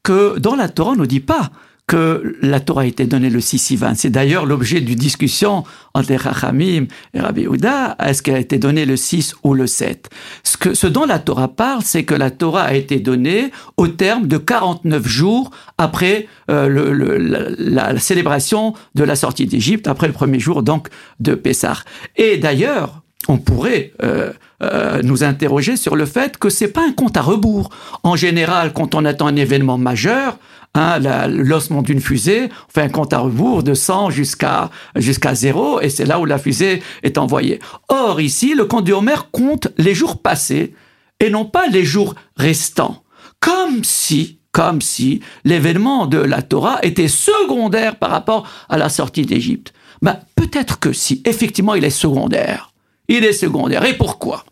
que 0.02 0.40
dans 0.40 0.56
la 0.56 0.70
Torah, 0.70 0.92
on 0.92 0.96
ne 0.96 1.06
dit 1.06 1.20
pas 1.20 1.52
que 1.88 2.38
la 2.42 2.60
Torah 2.60 2.84
a 2.84 2.86
été 2.86 3.06
donnée 3.06 3.30
le 3.30 3.42
6 3.42 3.58
Sivan. 3.60 3.94
C'est 3.96 4.10
d'ailleurs 4.10 4.46
l'objet 4.46 4.80
d'une 4.80 4.96
discussion 4.98 5.64
entre 5.94 6.14
Rachamim 6.16 6.86
et 7.14 7.20
Rabbi 7.20 7.46
Houda. 7.46 7.96
Est-ce 8.00 8.24
qu'elle 8.24 8.36
a 8.36 8.40
été 8.40 8.58
donnée 8.58 8.86
le 8.86 8.96
6 8.96 9.36
ou 9.44 9.54
le 9.54 9.68
7 9.68 10.10
ce, 10.44 10.58
que, 10.58 10.74
ce 10.74 10.88
dont 10.88 11.06
la 11.06 11.20
Torah 11.20 11.50
parle, 11.50 11.82
c'est 11.84 12.04
que 12.04 12.14
la 12.14 12.32
Torah 12.32 12.64
a 12.64 12.74
été 12.74 13.00
donnée 13.00 13.52
au 13.76 13.88
terme 13.88 14.28
de 14.28 14.38
49 14.38 15.06
jours 15.06 15.52
après 15.78 16.28
euh, 16.50 16.68
le, 16.68 17.18
la, 17.58 18.00
célébration 18.00 18.74
de 18.96 19.04
la 19.04 19.16
sortie 19.16 19.46
d'Égypte, 19.46 19.88
après 19.88 20.08
le 20.08 20.14
premier 20.14 20.40
jour 20.40 20.64
donc 20.64 20.88
de 21.20 21.36
Pessah. 21.36 21.84
Et 22.16 22.38
d'ailleurs, 22.38 23.04
on 23.28 23.38
pourrait 23.38 23.94
euh, 24.04 24.32
euh, 24.62 25.02
nous 25.04 25.24
interroger 25.24 25.78
sur 25.78 25.96
le 25.96 26.06
fait 26.06 26.38
que 26.38 26.50
c'est 26.50 26.68
pas 26.68 26.86
un 26.86 26.92
compte 26.92 27.18
à 27.18 27.22
rebours. 27.22 27.70
En 28.04 28.16
général, 28.16 28.74
quand 28.74 28.96
on 28.96 29.06
attend 29.06 29.28
un 29.28 29.36
événement 29.36 29.78
majeur, 29.78 30.38
hein, 30.74 31.00
l'ossement 31.28 31.82
d'une 31.82 32.02
fusée, 32.02 32.50
on 32.68 32.72
fait 32.72 32.82
un 32.82 32.90
compte 32.90 33.14
à 33.14 33.20
rebours 33.20 33.64
de 33.64 33.74
100 33.74 34.10
jusqu'à 34.10 34.70
jusqu'à 34.96 35.36
0, 35.36 35.82
et 35.82 35.90
c'est 35.90 36.06
là 36.06 36.20
où 36.20 36.26
la 36.26 36.38
fusée 36.38 36.82
est 37.04 37.18
envoyée. 37.18 37.60
Or, 37.90 38.22
ici, 38.22 38.54
le 38.56 38.66
compte 38.66 38.86
du 38.86 38.94
Homer 38.94 39.16
compte 39.32 39.68
les 39.78 39.94
jours 39.94 40.22
passés 40.22 40.74
et 41.20 41.30
non 41.30 41.46
pas 41.46 41.68
les 41.68 41.86
jours 41.86 42.16
restants. 42.38 43.04
Comme 43.40 43.84
si, 43.84 44.40
comme 44.52 44.82
si 44.82 45.22
l'événement 45.44 46.06
de 46.06 46.18
la 46.18 46.42
Torah 46.42 46.80
était 46.82 47.08
secondaire 47.08 47.98
par 47.98 48.12
rapport 48.12 48.48
à 48.70 48.78
la 48.78 48.90
sortie 48.90 49.26
d'Égypte. 49.26 49.74
Ben, 50.02 50.20
peut-être 50.36 50.80
que 50.80 50.94
si, 50.94 51.22
effectivement, 51.26 51.76
il 51.76 51.84
est 51.84 51.90
secondaire. 51.90 52.74
Il 53.08 53.24
est 53.26 53.34
secondaire. 53.34 53.84
Et 53.86 53.98
pourquoi? 53.98 54.46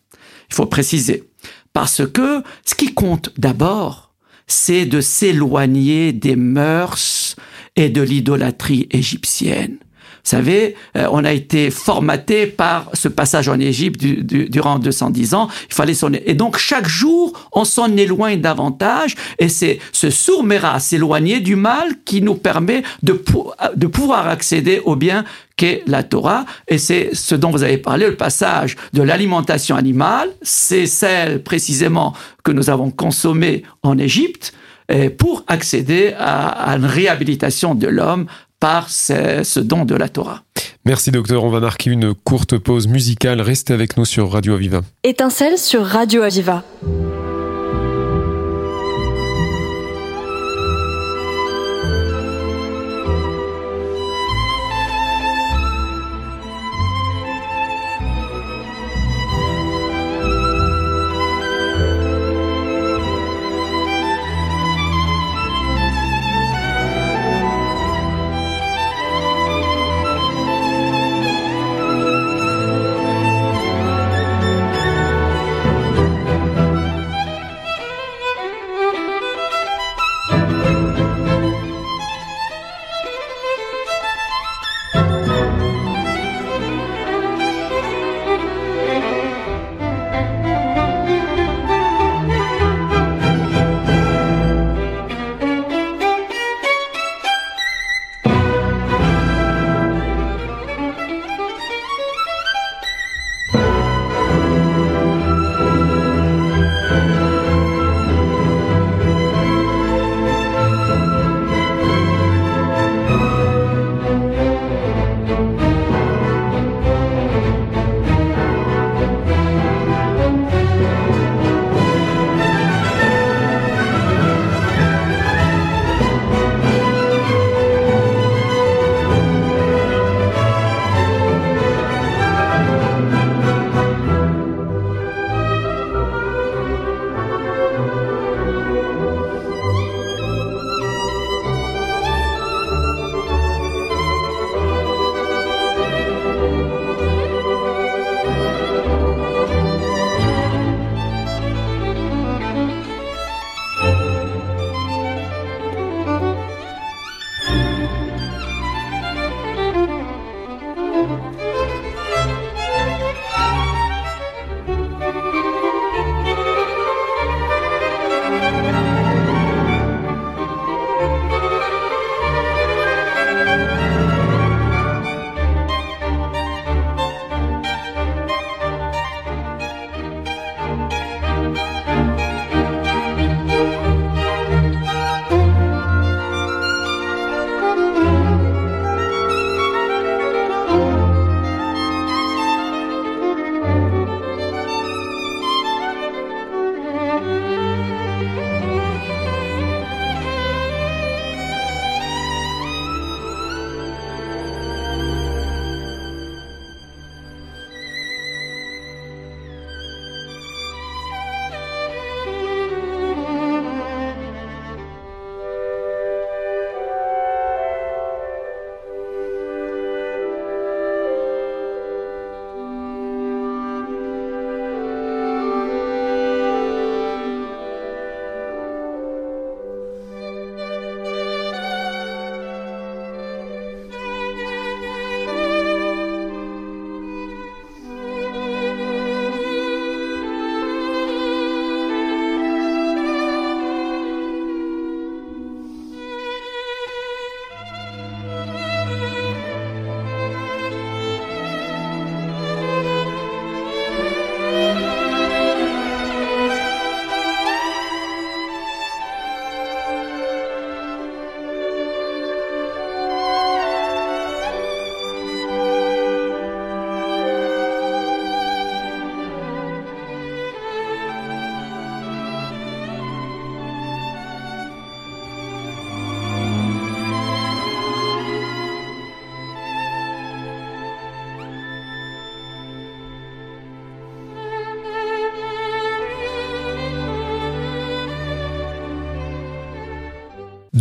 Il 0.50 0.56
faut 0.56 0.66
préciser. 0.66 1.30
Parce 1.74 2.06
que 2.06 2.44
ce 2.66 2.76
qui 2.76 2.94
compte 2.94 3.32
d'abord, 3.38 4.11
c'est 4.52 4.86
de 4.86 5.00
s'éloigner 5.00 6.12
des 6.12 6.36
mœurs 6.36 7.36
et 7.76 7.90
de 7.90 8.02
l'idolâtrie 8.02 8.88
égyptienne. 8.92 9.78
Vous 10.24 10.30
savez, 10.30 10.76
euh, 10.98 11.08
on 11.12 11.24
a 11.26 11.32
été 11.32 11.72
formaté 11.72 12.46
par 12.46 12.90
ce 12.94 13.08
passage 13.08 13.50
en 13.50 13.60
Égypte 13.60 14.04
durant 14.04 14.78
210 14.78 15.34
ans. 15.34 15.48
Il 15.70 15.74
fallait 15.74 15.96
s'en 15.96 16.12
et 16.14 16.36
donc 16.36 16.58
chaque 16.58 16.88
jour, 16.88 17.34
on 17.52 17.66
s'en 17.66 17.96
éloigne 17.98 18.40
davantage. 18.40 19.16
Et 19.40 19.50
c'est 19.50 19.80
ce 19.92 20.10
sourmera, 20.12 20.80
s'éloigner 20.80 21.40
du 21.40 21.56
mal, 21.56 21.90
qui 22.06 22.22
nous 22.22 22.36
permet 22.36 22.84
de, 23.02 23.24
de 23.76 23.88
pouvoir 23.88 24.28
accéder 24.28 24.82
au 24.86 24.96
bien 24.96 25.26
qu'est 25.56 25.82
la 25.88 26.04
Torah. 26.04 26.46
Et 26.68 26.78
c'est 26.78 27.10
ce 27.14 27.34
dont 27.34 27.50
vous 27.50 27.64
avez 27.64 27.78
parlé, 27.78 28.06
le 28.06 28.16
passage 28.16 28.76
de 28.94 29.02
l'alimentation 29.02 29.76
animale. 29.76 30.30
C'est 30.44 30.86
celle 30.86 31.42
précisément 31.42 32.14
que 32.44 32.52
nous 32.52 32.70
avons 32.70 32.92
consommée 32.92 33.64
en 33.82 33.98
Égypte 33.98 34.54
pour 35.18 35.46
accéder 35.48 36.14
à 36.20 36.76
une 36.76 36.86
réhabilitation 36.86 37.76
de 37.76 37.88
l'homme 37.88 38.28
par 38.62 38.90
ce, 38.90 39.60
don 39.60 39.84
de 39.84 39.96
la 39.96 40.08
Torah. 40.08 40.44
Merci 40.86 41.12
docteur, 41.12 41.44
on 41.44 41.50
va 41.50 41.60
marquer 41.60 41.90
une 41.90 42.14
courte 42.14 42.58
pause 42.58 42.88
musicale. 42.88 43.42
Restez 43.42 43.74
avec 43.74 43.98
nous 43.98 44.06
sur 44.06 44.32
Radio 44.32 44.54
Aviva. 44.54 44.82
Étincelle 45.04 45.58
sur 45.58 45.84
Radio 45.84 46.22
Aviva. 46.22 46.64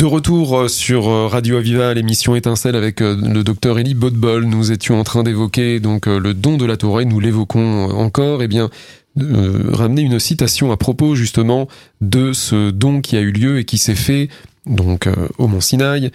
De 0.01 0.07
retour 0.07 0.71
sur 0.71 1.05
Radio 1.31 1.59
Aviva, 1.59 1.93
l'émission 1.93 2.35
Étincelle 2.35 2.75
avec 2.75 3.01
le 3.01 3.43
docteur 3.43 3.79
Elie 3.79 3.93
Bodbol. 3.93 4.47
Nous 4.47 4.73
étions 4.73 4.99
en 4.99 5.05
train 5.05 5.23
d'évoquer 5.23 5.79
donc 5.79 6.07
le 6.07 6.33
don 6.33 6.57
de 6.57 6.65
la 6.65 6.79
Torah. 6.79 7.05
Nous 7.05 7.21
l'évoquons 7.21 7.91
encore. 7.91 8.43
Eh 8.43 8.49
bien, 8.49 8.71
ramener 9.19 10.01
une 10.01 10.19
citation 10.19 10.73
à 10.73 10.79
propos 10.79 11.15
justement 11.17 11.69
de 12.01 12.33
ce 12.33 12.71
don 12.71 13.03
qui 13.03 13.19
a 13.19 13.21
eu 13.21 13.31
lieu 13.31 13.59
et 13.59 13.67
qui 13.67 13.77
s'est 13.77 13.95
fait 13.95 14.31
donc 14.65 15.07
au 15.37 15.49
Mont 15.49 15.61
Sinaï, 15.61 16.11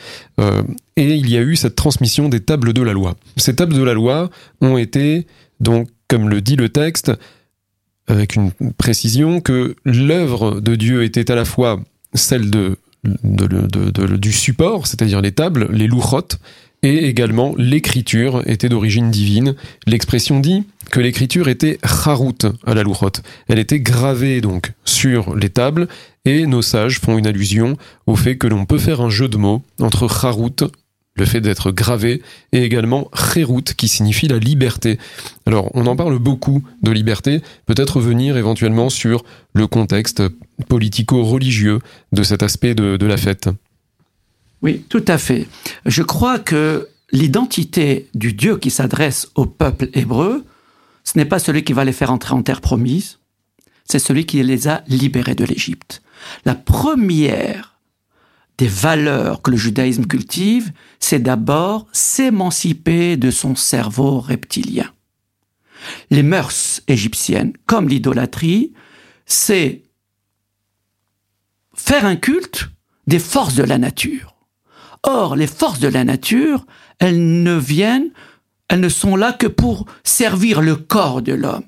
et 0.97 1.13
il 1.13 1.29
y 1.29 1.37
a 1.37 1.41
eu 1.41 1.55
cette 1.55 1.75
transmission 1.75 2.27
des 2.27 2.39
tables 2.39 2.73
de 2.73 2.81
la 2.81 2.93
loi. 2.93 3.15
Ces 3.37 3.55
tables 3.55 3.75
de 3.75 3.83
la 3.83 3.93
loi 3.93 4.31
ont 4.61 4.79
été 4.79 5.27
donc, 5.59 5.89
comme 6.07 6.27
le 6.27 6.41
dit 6.41 6.55
le 6.55 6.69
texte, 6.69 7.11
avec 8.07 8.35
une 8.35 8.49
précision 8.79 9.41
que 9.41 9.75
l'œuvre 9.85 10.59
de 10.59 10.73
Dieu 10.73 11.03
était 11.03 11.29
à 11.29 11.35
la 11.35 11.45
fois 11.45 11.79
celle 12.15 12.49
de, 12.49 12.77
du 13.23 14.31
support, 14.31 14.87
c'est-à-dire 14.87 15.21
les 15.21 15.31
tables, 15.31 15.69
les 15.71 15.87
louchotes, 15.87 16.39
et 16.83 17.07
également 17.07 17.55
l'écriture 17.57 18.43
était 18.47 18.69
d'origine 18.69 19.09
divine. 19.09 19.55
L'expression 19.87 20.39
dit 20.39 20.63
que 20.91 20.99
l'écriture 20.99 21.47
était 21.47 21.79
charout 21.83 22.45
à 22.65 22.75
la 22.75 22.83
louchote. 22.83 23.23
Elle 23.47 23.59
était 23.59 23.79
gravée 23.79 24.39
donc 24.39 24.71
sur 24.85 25.35
les 25.35 25.49
tables 25.49 25.87
et 26.25 26.45
nos 26.45 26.61
sages 26.61 26.99
font 26.99 27.17
une 27.17 27.27
allusion 27.27 27.75
au 28.05 28.15
fait 28.15 28.37
que 28.37 28.47
l'on 28.47 28.65
peut 28.65 28.77
faire 28.77 29.01
un 29.01 29.09
jeu 29.09 29.27
de 29.27 29.37
mots 29.37 29.63
entre 29.79 30.07
charout 30.07 30.63
le 31.15 31.25
fait 31.25 31.41
d'être 31.41 31.71
gravé, 31.71 32.21
et 32.51 32.63
également 32.63 33.09
Kherout, 33.13 33.73
qui 33.77 33.87
signifie 33.87 34.27
la 34.27 34.37
liberté. 34.37 34.99
Alors, 35.45 35.69
on 35.73 35.85
en 35.87 35.95
parle 35.95 36.19
beaucoup 36.19 36.63
de 36.81 36.91
liberté, 36.91 37.41
peut-être 37.65 37.97
revenir 37.97 38.35
éventuellement 38.37 38.89
sur 38.89 39.23
le 39.53 39.67
contexte 39.67 40.23
politico-religieux 40.67 41.79
de 42.11 42.23
cet 42.23 42.43
aspect 42.43 42.75
de, 42.75 42.97
de 42.97 43.05
la 43.05 43.17
fête. 43.17 43.49
Oui, 44.61 44.83
tout 44.89 45.05
à 45.07 45.17
fait. 45.17 45.47
Je 45.85 46.01
crois 46.01 46.39
que 46.39 46.89
l'identité 47.11 48.07
du 48.13 48.33
Dieu 48.33 48.57
qui 48.57 48.71
s'adresse 48.71 49.29
au 49.35 49.45
peuple 49.45 49.89
hébreu, 49.93 50.43
ce 51.03 51.17
n'est 51.17 51.25
pas 51.25 51.39
celui 51.39 51.63
qui 51.63 51.73
va 51.73 51.85
les 51.85 51.93
faire 51.93 52.11
entrer 52.11 52.33
en 52.33 52.41
terre 52.41 52.61
promise, 52.61 53.19
c'est 53.85 53.99
celui 53.99 54.25
qui 54.25 54.41
les 54.43 54.67
a 54.67 54.83
libérés 54.87 55.35
de 55.35 55.45
l'Égypte. 55.45 56.01
La 56.43 56.55
première 56.55 57.74
des 58.57 58.67
valeurs 58.67 59.41
que 59.41 59.51
le 59.51 59.57
judaïsme 59.57 60.05
cultive, 60.05 60.71
c'est 60.99 61.19
d'abord 61.19 61.87
s'émanciper 61.91 63.17
de 63.17 63.31
son 63.31 63.55
cerveau 63.55 64.19
reptilien. 64.19 64.89
Les 66.09 66.23
mœurs 66.23 66.81
égyptiennes, 66.87 67.53
comme 67.65 67.89
l'idolâtrie, 67.89 68.73
c'est 69.25 69.83
faire 71.75 72.05
un 72.05 72.15
culte 72.15 72.69
des 73.07 73.19
forces 73.19 73.55
de 73.55 73.63
la 73.63 73.77
nature. 73.77 74.35
Or, 75.03 75.35
les 75.35 75.47
forces 75.47 75.79
de 75.79 75.87
la 75.87 76.03
nature, 76.03 76.65
elles 76.99 77.43
ne 77.43 77.55
viennent, 77.55 78.11
elles 78.67 78.79
ne 78.79 78.89
sont 78.89 79.15
là 79.15 79.33
que 79.33 79.47
pour 79.47 79.85
servir 80.03 80.61
le 80.61 80.75
corps 80.75 81.21
de 81.21 81.33
l'homme. 81.33 81.65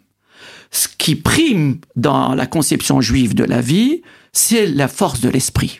Ce 0.71 0.87
qui 0.87 1.15
prime 1.15 1.79
dans 1.95 2.33
la 2.33 2.47
conception 2.47 3.01
juive 3.01 3.35
de 3.35 3.43
la 3.43 3.61
vie, 3.61 4.01
c'est 4.33 4.65
la 4.65 4.87
force 4.87 5.21
de 5.21 5.29
l'esprit. 5.29 5.79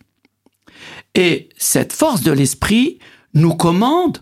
Et 1.18 1.50
cette 1.58 1.94
force 1.94 2.22
de 2.22 2.32
l'esprit 2.32 3.00
nous 3.34 3.56
commande 3.56 4.20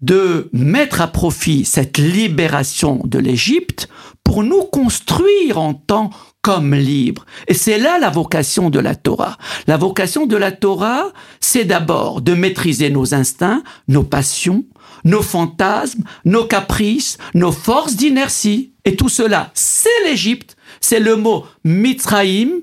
de 0.00 0.48
mettre 0.52 1.00
à 1.00 1.08
profit 1.08 1.64
cette 1.64 1.98
libération 1.98 3.00
de 3.04 3.18
l'Égypte 3.18 3.88
pour 4.22 4.44
nous 4.44 4.62
construire 4.62 5.58
en 5.58 5.74
tant 5.74 6.10
comme 6.42 6.72
libres. 6.74 7.26
Et 7.48 7.54
c'est 7.54 7.78
là 7.78 7.98
la 7.98 8.10
vocation 8.10 8.70
de 8.70 8.78
la 8.78 8.94
Torah. 8.94 9.36
La 9.66 9.76
vocation 9.76 10.26
de 10.26 10.36
la 10.36 10.52
Torah, 10.52 11.12
c'est 11.40 11.64
d'abord 11.64 12.20
de 12.20 12.34
maîtriser 12.34 12.90
nos 12.90 13.12
instincts, 13.12 13.64
nos 13.88 14.04
passions, 14.04 14.64
nos 15.04 15.22
fantasmes, 15.22 16.04
nos 16.24 16.44
caprices, 16.44 17.18
nos 17.34 17.50
forces 17.50 17.96
d'inertie. 17.96 18.72
Et 18.84 18.94
tout 18.94 19.08
cela, 19.08 19.50
c'est 19.54 20.04
l'Égypte. 20.04 20.56
C'est 20.80 21.00
le 21.00 21.16
mot 21.16 21.44
Mitzraïm 21.64 22.60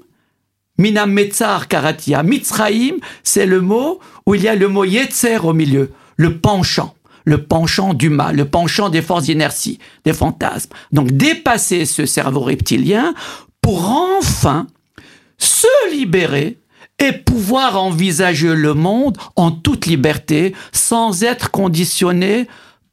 Minam 0.78 1.12
Metzar 1.12 1.68
Karatia. 1.68 2.24
Mitzraïm, 2.24 2.98
c'est 3.24 3.46
le 3.46 3.62
mot 3.62 4.00
où 4.26 4.36
il 4.36 4.42
y 4.42 4.48
a 4.48 4.56
le 4.56 4.68
mot 4.68 4.84
Yetzer 4.84 5.38
au 5.44 5.54
milieu, 5.54 5.92
le 6.18 6.40
penchant, 6.40 6.96
le 7.26 7.44
penchant 7.44 7.94
du 7.94 8.10
mal, 8.10 8.36
le 8.36 8.46
penchant 8.46 8.90
des 8.90 9.02
forces 9.02 9.26
d'inertie, 9.26 9.80
des 10.04 10.14
fantasmes. 10.14 10.72
Donc 10.92 11.12
dépasser 11.12 11.86
ce 11.86 12.06
cerveau 12.06 12.42
reptilien 12.42 13.14
pour 13.62 13.90
enfin 13.90 14.68
se 15.38 15.92
libérer 15.92 16.58
et 17.00 17.12
pouvoir 17.12 17.82
envisager 17.82 18.54
le 18.56 18.74
monde 18.74 19.18
en 19.36 19.52
toute 19.52 19.86
liberté 19.86 20.56
sans 20.72 21.24
être 21.24 21.52
conditionné 21.52 22.48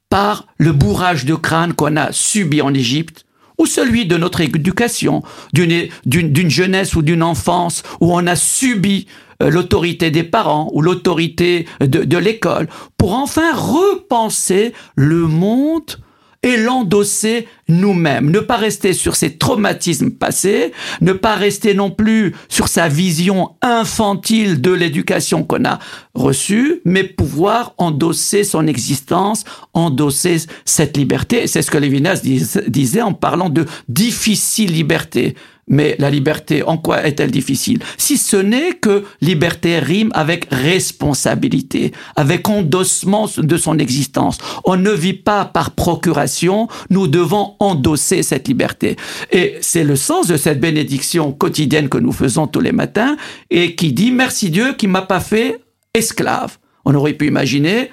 par 0.08 0.46
le 0.58 0.72
bourrage 0.72 1.24
de 1.24 1.34
crâne 1.34 1.74
qu'on 1.74 1.96
a 1.96 2.12
subi 2.12 2.60
en 2.60 2.74
Égypte 2.74 3.24
ou 3.60 3.66
celui 3.66 4.06
de 4.06 4.16
notre 4.16 4.40
éducation, 4.40 5.22
d'une 5.52 6.50
jeunesse 6.50 6.96
ou 6.96 7.02
d'une 7.02 7.22
enfance 7.22 7.82
où 8.00 8.10
on 8.10 8.26
a 8.26 8.34
subi 8.34 9.06
euh, 9.42 9.50
l'autorité 9.50 10.10
des 10.10 10.24
parents 10.24 10.70
ou 10.72 10.80
l'autorité 10.80 11.66
de, 11.80 12.04
de 12.04 12.16
l'école, 12.16 12.68
pour 12.96 13.12
enfin 13.12 13.54
repenser 13.54 14.72
le 14.96 15.26
monde 15.26 15.98
et 16.42 16.56
l'endosser 16.56 17.46
nous-mêmes. 17.68 18.30
Ne 18.30 18.40
pas 18.40 18.56
rester 18.56 18.92
sur 18.92 19.14
ses 19.14 19.36
traumatismes 19.36 20.10
passés, 20.10 20.72
ne 21.00 21.12
pas 21.12 21.34
rester 21.34 21.74
non 21.74 21.90
plus 21.90 22.34
sur 22.48 22.68
sa 22.68 22.88
vision 22.88 23.56
infantile 23.60 24.60
de 24.60 24.70
l'éducation 24.70 25.44
qu'on 25.44 25.64
a 25.64 25.78
reçue, 26.14 26.80
mais 26.84 27.04
pouvoir 27.04 27.74
endosser 27.78 28.44
son 28.44 28.66
existence, 28.66 29.44
endosser 29.74 30.38
cette 30.64 30.96
liberté. 30.96 31.46
C'est 31.46 31.62
ce 31.62 31.70
que 31.70 31.78
Lévinas 31.78 32.22
disait 32.68 33.02
en 33.02 33.12
parlant 33.12 33.50
de 33.50 33.66
difficile 33.88 34.72
liberté. 34.72 35.34
Mais 35.70 35.96
la 35.98 36.10
liberté, 36.10 36.62
en 36.62 36.76
quoi 36.76 37.06
est-elle 37.06 37.30
difficile? 37.30 37.78
Si 37.96 38.18
ce 38.18 38.36
n'est 38.36 38.72
que 38.72 39.04
liberté 39.22 39.78
rime 39.78 40.10
avec 40.14 40.46
responsabilité, 40.50 41.92
avec 42.16 42.48
endossement 42.48 43.28
de 43.38 43.56
son 43.56 43.78
existence. 43.78 44.38
On 44.64 44.76
ne 44.76 44.90
vit 44.90 45.14
pas 45.14 45.44
par 45.44 45.72
procuration, 45.72 46.68
nous 46.90 47.06
devons 47.06 47.54
endosser 47.60 48.22
cette 48.22 48.48
liberté. 48.48 48.96
Et 49.30 49.56
c'est 49.60 49.84
le 49.84 49.96
sens 49.96 50.26
de 50.26 50.36
cette 50.36 50.60
bénédiction 50.60 51.32
quotidienne 51.32 51.88
que 51.88 51.98
nous 51.98 52.12
faisons 52.12 52.46
tous 52.46 52.60
les 52.60 52.72
matins 52.72 53.16
et 53.50 53.74
qui 53.74 53.92
dit 53.92 54.10
merci 54.10 54.50
Dieu 54.50 54.74
qui 54.74 54.86
m'a 54.86 55.02
pas 55.02 55.20
fait 55.20 55.60
esclave. 55.94 56.58
On 56.84 56.94
aurait 56.94 57.14
pu 57.14 57.26
imaginer 57.26 57.90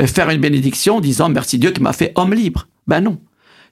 euh, 0.00 0.06
faire 0.06 0.30
une 0.30 0.40
bénédiction 0.40 0.96
en 0.96 1.00
disant 1.00 1.28
merci 1.28 1.58
Dieu 1.58 1.70
qui 1.70 1.82
m'a 1.82 1.92
fait 1.92 2.12
homme 2.16 2.34
libre. 2.34 2.68
Ben 2.86 3.00
non. 3.00 3.18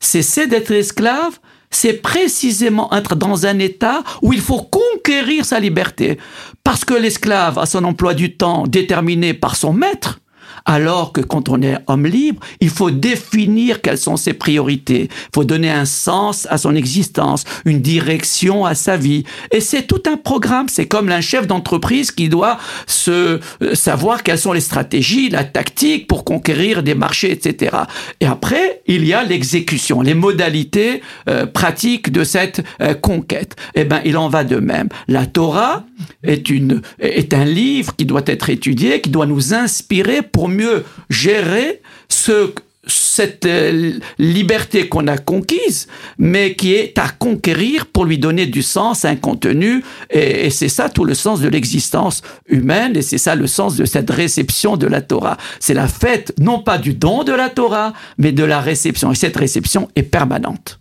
Cesser 0.00 0.46
d'être 0.46 0.70
esclave, 0.70 1.38
c'est 1.70 1.94
précisément 1.94 2.92
être 2.92 3.14
dans 3.14 3.46
un 3.46 3.58
état 3.58 4.02
où 4.22 4.32
il 4.32 4.40
faut 4.40 4.62
conquérir 4.62 5.44
sa 5.44 5.60
liberté. 5.60 6.18
Parce 6.64 6.84
que 6.84 6.94
l'esclave 6.94 7.58
a 7.58 7.66
son 7.66 7.84
emploi 7.84 8.14
du 8.14 8.36
temps 8.36 8.66
déterminé 8.66 9.34
par 9.34 9.56
son 9.56 9.72
maître, 9.72 10.20
alors 10.64 11.12
que 11.12 11.20
quand 11.20 11.48
on 11.48 11.62
est 11.62 11.78
homme 11.86 12.06
libre, 12.06 12.40
il 12.60 12.70
faut 12.70 12.90
définir 12.90 13.80
quelles 13.80 13.98
sont 13.98 14.16
ses 14.16 14.32
priorités. 14.32 15.08
Il 15.10 15.34
faut 15.34 15.44
donner 15.44 15.70
un 15.70 15.84
sens 15.84 16.46
à 16.50 16.58
son 16.58 16.74
existence, 16.74 17.44
une 17.64 17.80
direction 17.80 18.64
à 18.64 18.74
sa 18.74 18.96
vie. 18.96 19.24
Et 19.50 19.60
c'est 19.60 19.86
tout 19.86 20.02
un 20.06 20.16
programme. 20.16 20.68
C'est 20.68 20.86
comme 20.86 21.10
un 21.10 21.20
chef 21.20 21.46
d'entreprise 21.46 22.10
qui 22.10 22.28
doit 22.28 22.58
se 22.86 23.40
euh, 23.62 23.74
savoir 23.74 24.22
quelles 24.22 24.38
sont 24.38 24.52
les 24.52 24.60
stratégies, 24.60 25.28
la 25.28 25.44
tactique 25.44 26.06
pour 26.06 26.24
conquérir 26.24 26.82
des 26.82 26.94
marchés, 26.94 27.30
etc. 27.32 27.76
Et 28.20 28.26
après, 28.26 28.82
il 28.86 29.04
y 29.04 29.12
a 29.12 29.22
l'exécution, 29.22 30.02
les 30.02 30.14
modalités 30.14 31.02
euh, 31.28 31.46
pratiques 31.46 32.10
de 32.12 32.24
cette 32.24 32.62
euh, 32.80 32.94
conquête. 32.94 33.56
Eh 33.74 33.84
ben, 33.84 34.00
il 34.04 34.16
en 34.16 34.28
va 34.28 34.44
de 34.44 34.56
même. 34.56 34.88
La 35.08 35.26
Torah 35.26 35.84
est 36.22 36.50
une 36.50 36.82
est 36.98 37.34
un 37.34 37.44
livre 37.44 37.94
qui 37.96 38.04
doit 38.04 38.22
être 38.26 38.50
étudié, 38.50 39.00
qui 39.00 39.10
doit 39.10 39.26
nous 39.26 39.54
inspirer 39.54 40.22
pour 40.22 40.48
mieux 40.50 40.84
gérer 41.08 41.80
ce 42.08 42.52
cette 42.86 43.46
euh, 43.46 43.98
liberté 44.18 44.88
qu'on 44.88 45.06
a 45.06 45.18
conquise, 45.18 45.86
mais 46.18 46.54
qui 46.54 46.74
est 46.74 46.98
à 46.98 47.08
conquérir 47.08 47.86
pour 47.86 48.04
lui 48.04 48.18
donner 48.18 48.46
du 48.46 48.62
sens, 48.62 49.04
un 49.04 49.16
contenu, 49.16 49.84
et, 50.10 50.46
et 50.46 50.50
c'est 50.50 50.68
ça 50.68 50.88
tout 50.88 51.04
le 51.04 51.14
sens 51.14 51.40
de 51.40 51.48
l'existence 51.48 52.22
humaine, 52.48 52.96
et 52.96 53.02
c'est 53.02 53.18
ça 53.18 53.34
le 53.34 53.46
sens 53.46 53.76
de 53.76 53.84
cette 53.84 54.10
réception 54.10 54.76
de 54.76 54.86
la 54.86 55.02
Torah. 55.02 55.36
C'est 55.60 55.74
la 55.74 55.88
fête, 55.88 56.34
non 56.38 56.60
pas 56.60 56.78
du 56.78 56.94
don 56.94 57.22
de 57.22 57.32
la 57.32 57.50
Torah, 57.50 57.92
mais 58.18 58.32
de 58.32 58.44
la 58.44 58.60
réception, 58.60 59.12
et 59.12 59.14
cette 59.14 59.36
réception 59.36 59.88
est 59.94 60.02
permanente. 60.02 60.80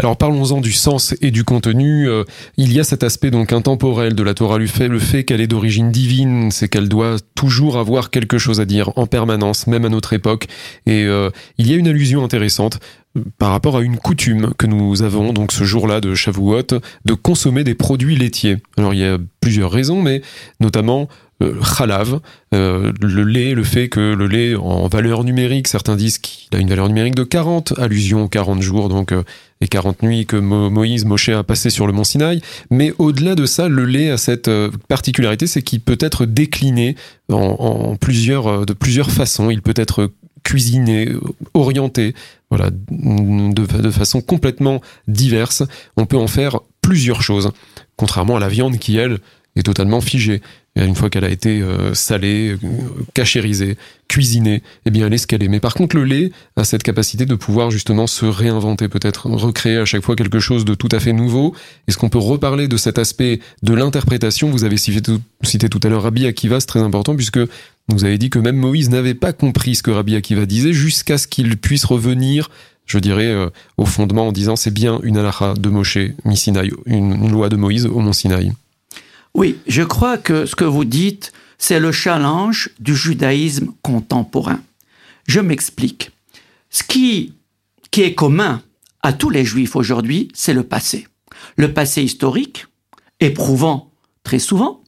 Alors 0.00 0.16
parlons-en 0.16 0.60
du 0.60 0.70
sens 0.70 1.16
et 1.22 1.32
du 1.32 1.42
contenu. 1.42 2.08
Euh, 2.08 2.22
il 2.56 2.72
y 2.72 2.78
a 2.78 2.84
cet 2.84 3.02
aspect 3.02 3.32
donc 3.32 3.52
intemporel 3.52 4.14
de 4.14 4.22
la 4.22 4.32
Torah, 4.32 4.56
le 4.56 4.68
fait, 4.68 4.86
le 4.86 5.00
fait 5.00 5.24
qu'elle 5.24 5.40
est 5.40 5.48
d'origine 5.48 5.90
divine, 5.90 6.52
c'est 6.52 6.68
qu'elle 6.68 6.88
doit 6.88 7.16
toujours 7.34 7.78
avoir 7.78 8.10
quelque 8.10 8.38
chose 8.38 8.60
à 8.60 8.64
dire 8.64 8.92
en 8.94 9.08
permanence, 9.08 9.66
même 9.66 9.84
à 9.84 9.88
notre 9.88 10.12
époque. 10.12 10.46
Et 10.86 11.02
euh, 11.02 11.30
il 11.58 11.68
y 11.68 11.74
a 11.74 11.76
une 11.76 11.88
allusion 11.88 12.22
intéressante 12.22 12.78
euh, 13.16 13.24
par 13.38 13.50
rapport 13.50 13.76
à 13.76 13.82
une 13.82 13.96
coutume 13.96 14.54
que 14.56 14.68
nous 14.68 15.02
avons 15.02 15.32
donc 15.32 15.50
ce 15.50 15.64
jour-là 15.64 16.00
de 16.00 16.14
Shavuot 16.14 16.62
de 17.04 17.14
consommer 17.14 17.64
des 17.64 17.74
produits 17.74 18.14
laitiers. 18.14 18.58
Alors 18.76 18.94
il 18.94 19.00
y 19.00 19.04
a 19.04 19.18
plusieurs 19.40 19.72
raisons, 19.72 20.00
mais 20.00 20.22
notamment 20.60 21.08
khalav, 21.40 22.20
euh, 22.54 22.92
le 23.00 23.22
lait, 23.22 23.54
le 23.54 23.62
fait 23.62 23.88
que 23.88 24.14
le 24.14 24.26
lait 24.26 24.54
en 24.56 24.88
valeur 24.88 25.22
numérique, 25.24 25.68
certains 25.68 25.94
disent 25.94 26.18
qu'il 26.18 26.56
a 26.56 26.60
une 26.60 26.68
valeur 26.68 26.88
numérique 26.88 27.14
de 27.14 27.22
40, 27.22 27.74
allusion 27.78 28.24
aux 28.24 28.28
40 28.28 28.60
jours 28.60 28.88
donc 28.88 29.12
euh, 29.12 29.22
et 29.60 29.68
40 29.68 30.02
nuits 30.02 30.26
que 30.26 30.36
Moïse, 30.36 31.04
Moshe 31.04 31.30
a 31.30 31.42
passé 31.42 31.70
sur 31.70 31.86
le 31.86 31.92
mont 31.92 32.04
Sinaï. 32.04 32.40
Mais 32.70 32.92
au-delà 32.98 33.34
de 33.34 33.44
ça, 33.44 33.68
le 33.68 33.84
lait 33.84 34.10
a 34.10 34.16
cette 34.16 34.48
particularité, 34.86 35.48
c'est 35.48 35.62
qu'il 35.62 35.80
peut 35.80 35.98
être 35.98 36.26
décliné 36.26 36.94
en, 37.28 37.96
plusieurs, 37.96 38.64
de 38.64 38.72
plusieurs 38.72 39.10
façons. 39.10 39.50
Il 39.50 39.60
peut 39.60 39.74
être 39.74 40.12
cuisiné, 40.44 41.08
orienté, 41.54 42.14
voilà, 42.50 42.70
de, 42.70 43.80
de 43.80 43.90
façon 43.90 44.20
complètement 44.20 44.80
diverse. 45.08 45.64
On 45.96 46.06
peut 46.06 46.16
en 46.16 46.28
faire 46.28 46.60
plusieurs 46.80 47.22
choses, 47.22 47.50
contrairement 47.96 48.36
à 48.36 48.40
la 48.40 48.48
viande 48.48 48.78
qui, 48.78 48.96
elle, 48.96 49.18
est 49.56 49.64
totalement 49.64 50.00
figée 50.00 50.40
une 50.84 50.94
fois 50.94 51.10
qu'elle 51.10 51.24
a 51.24 51.30
été 51.30 51.60
euh, 51.60 51.94
salée, 51.94 52.56
euh, 52.62 52.68
cachérisée, 53.14 53.76
cuisinée, 54.08 54.62
eh 54.86 54.90
bien 54.90 55.06
elle 55.06 55.14
est 55.14 55.18
ce 55.18 55.26
qu'elle 55.26 55.42
est. 55.42 55.48
Mais 55.48 55.60
par 55.60 55.74
contre, 55.74 55.96
le 55.96 56.04
lait 56.04 56.30
a 56.56 56.64
cette 56.64 56.82
capacité 56.82 57.26
de 57.26 57.34
pouvoir 57.34 57.70
justement 57.70 58.06
se 58.06 58.26
réinventer, 58.26 58.88
peut-être 58.88 59.26
recréer 59.26 59.78
à 59.78 59.84
chaque 59.84 60.02
fois 60.02 60.16
quelque 60.16 60.38
chose 60.38 60.64
de 60.64 60.74
tout 60.74 60.88
à 60.92 61.00
fait 61.00 61.12
nouveau. 61.12 61.54
Est-ce 61.86 61.98
qu'on 61.98 62.08
peut 62.08 62.18
reparler 62.18 62.68
de 62.68 62.76
cet 62.76 62.98
aspect 62.98 63.40
de 63.62 63.74
l'interprétation? 63.74 64.50
Vous 64.50 64.64
avez 64.64 64.76
cité 64.76 65.00
tout, 65.02 65.80
à 65.82 65.88
l'heure 65.88 66.02
Rabbi 66.02 66.26
Akiva, 66.26 66.60
c'est 66.60 66.66
très 66.66 66.80
important 66.80 67.16
puisque 67.16 67.40
vous 67.88 68.04
avez 68.04 68.18
dit 68.18 68.30
que 68.30 68.38
même 68.38 68.56
Moïse 68.56 68.90
n'avait 68.90 69.14
pas 69.14 69.32
compris 69.32 69.74
ce 69.74 69.82
que 69.82 69.90
Rabbi 69.90 70.14
Akiva 70.16 70.46
disait 70.46 70.72
jusqu'à 70.72 71.18
ce 71.18 71.26
qu'il 71.26 71.56
puisse 71.56 71.84
revenir 71.84 72.50
je 72.88 72.98
dirais, 72.98 73.26
euh, 73.26 73.50
au 73.76 73.84
fondement 73.84 74.28
en 74.28 74.32
disant 74.32 74.56
c'est 74.56 74.72
bien 74.72 74.98
une 75.02 75.18
halakha 75.18 75.52
de 75.54 75.68
Moshe, 75.68 75.98
Misinaï, 76.24 76.70
une, 76.86 77.12
une 77.12 77.30
loi 77.30 77.50
de 77.50 77.56
Moïse 77.56 77.84
au 77.84 78.00
Mont 78.00 78.14
Sinaï. 78.14 78.52
Oui, 79.34 79.58
je 79.66 79.82
crois 79.82 80.18
que 80.18 80.46
ce 80.46 80.56
que 80.56 80.64
vous 80.64 80.84
dites, 80.84 81.32
c'est 81.58 81.80
le 81.80 81.92
challenge 81.92 82.70
du 82.78 82.94
judaïsme 82.94 83.72
contemporain. 83.82 84.60
Je 85.26 85.40
m'explique. 85.40 86.10
Ce 86.70 86.82
qui, 86.82 87.34
qui 87.90 88.02
est 88.02 88.14
commun 88.14 88.62
à 89.02 89.12
tous 89.12 89.30
les 89.30 89.44
juifs 89.44 89.76
aujourd'hui, 89.76 90.28
c'est 90.34 90.54
le 90.54 90.62
passé. 90.62 91.06
Le 91.56 91.72
passé 91.72 92.02
historique, 92.02 92.66
éprouvant 93.20 93.92
très 94.22 94.38
souvent. 94.38 94.82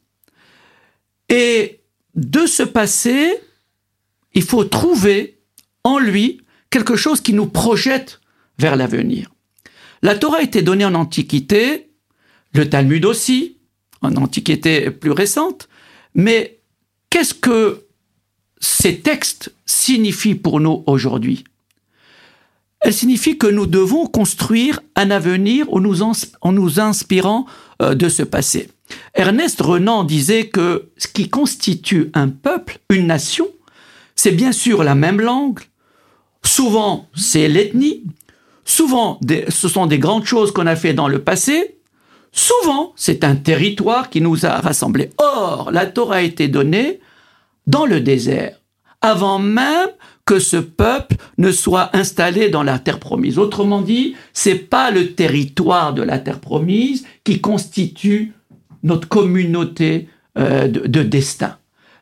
Et 1.29 1.81
de 2.14 2.46
ce 2.46 2.62
passé, 2.62 3.37
il 4.35 4.42
faut 4.42 4.64
trouver 4.64 5.38
en 5.85 5.98
lui 5.98 6.40
quelque 6.70 6.96
chose 6.96 7.20
qui 7.20 7.33
nous 7.33 7.46
projette 7.46 8.20
vers 8.59 8.76
l'avenir. 8.76 9.31
La 10.03 10.16
Torah 10.16 10.38
a 10.38 10.42
été 10.42 10.62
donnée 10.62 10.85
en 10.85 10.94
Antiquité, 10.94 11.90
le 12.55 12.68
Talmud 12.68 13.05
aussi, 13.05 13.59
en 14.02 14.14
antiquité 14.16 14.90
plus 14.90 15.10
récente. 15.10 15.68
Mais 16.14 16.58
qu'est-ce 17.10 17.34
que 17.34 17.86
ces 18.60 18.98
textes 18.98 19.52
signifient 19.66 20.34
pour 20.34 20.60
nous 20.60 20.82
aujourd'hui? 20.86 21.44
Elles 22.80 22.94
signifient 22.94 23.36
que 23.36 23.46
nous 23.46 23.66
devons 23.66 24.06
construire 24.06 24.80
un 24.96 25.10
avenir 25.10 25.66
en 25.70 25.80
nous, 25.80 26.80
inspirant 26.80 27.46
euh, 27.82 27.94
de 27.94 28.08
ce 28.08 28.22
passé. 28.22 28.70
Ernest 29.14 29.60
Renan 29.60 30.04
disait 30.04 30.48
que 30.48 30.88
ce 30.96 31.06
qui 31.06 31.28
constitue 31.28 32.10
un 32.14 32.28
peuple, 32.28 32.78
une 32.88 33.06
nation, 33.06 33.48
c'est 34.16 34.32
bien 34.32 34.52
sûr 34.52 34.82
la 34.82 34.94
même 34.94 35.20
langue, 35.20 35.60
souvent 36.42 37.08
c'est 37.14 37.48
l'ethnie, 37.48 38.04
souvent 38.64 39.20
ce 39.48 39.68
sont 39.68 39.86
des 39.86 39.98
grandes 39.98 40.24
choses 40.24 40.50
qu'on 40.50 40.66
a 40.66 40.74
fait 40.74 40.94
dans 40.94 41.08
le 41.08 41.20
passé, 41.20 41.79
Souvent, 42.32 42.92
c'est 42.96 43.24
un 43.24 43.36
territoire 43.36 44.10
qui 44.10 44.20
nous 44.20 44.46
a 44.46 44.60
rassemblés. 44.60 45.10
Or, 45.18 45.70
la 45.72 45.86
Torah 45.86 46.16
a 46.16 46.22
été 46.22 46.48
donnée 46.48 47.00
dans 47.66 47.86
le 47.86 48.00
désert, 48.00 48.56
avant 49.00 49.38
même 49.38 49.90
que 50.24 50.38
ce 50.38 50.56
peuple 50.56 51.16
ne 51.38 51.50
soit 51.50 51.90
installé 51.96 52.50
dans 52.50 52.62
la 52.62 52.78
terre 52.78 53.00
promise. 53.00 53.38
Autrement 53.38 53.82
dit, 53.82 54.14
c'est 54.32 54.54
pas 54.54 54.90
le 54.90 55.12
territoire 55.14 55.92
de 55.92 56.02
la 56.02 56.18
terre 56.18 56.40
promise 56.40 57.04
qui 57.24 57.40
constitue 57.40 58.32
notre 58.82 59.08
communauté 59.08 60.08
euh, 60.38 60.68
de 60.68 61.02
destin. 61.02 61.56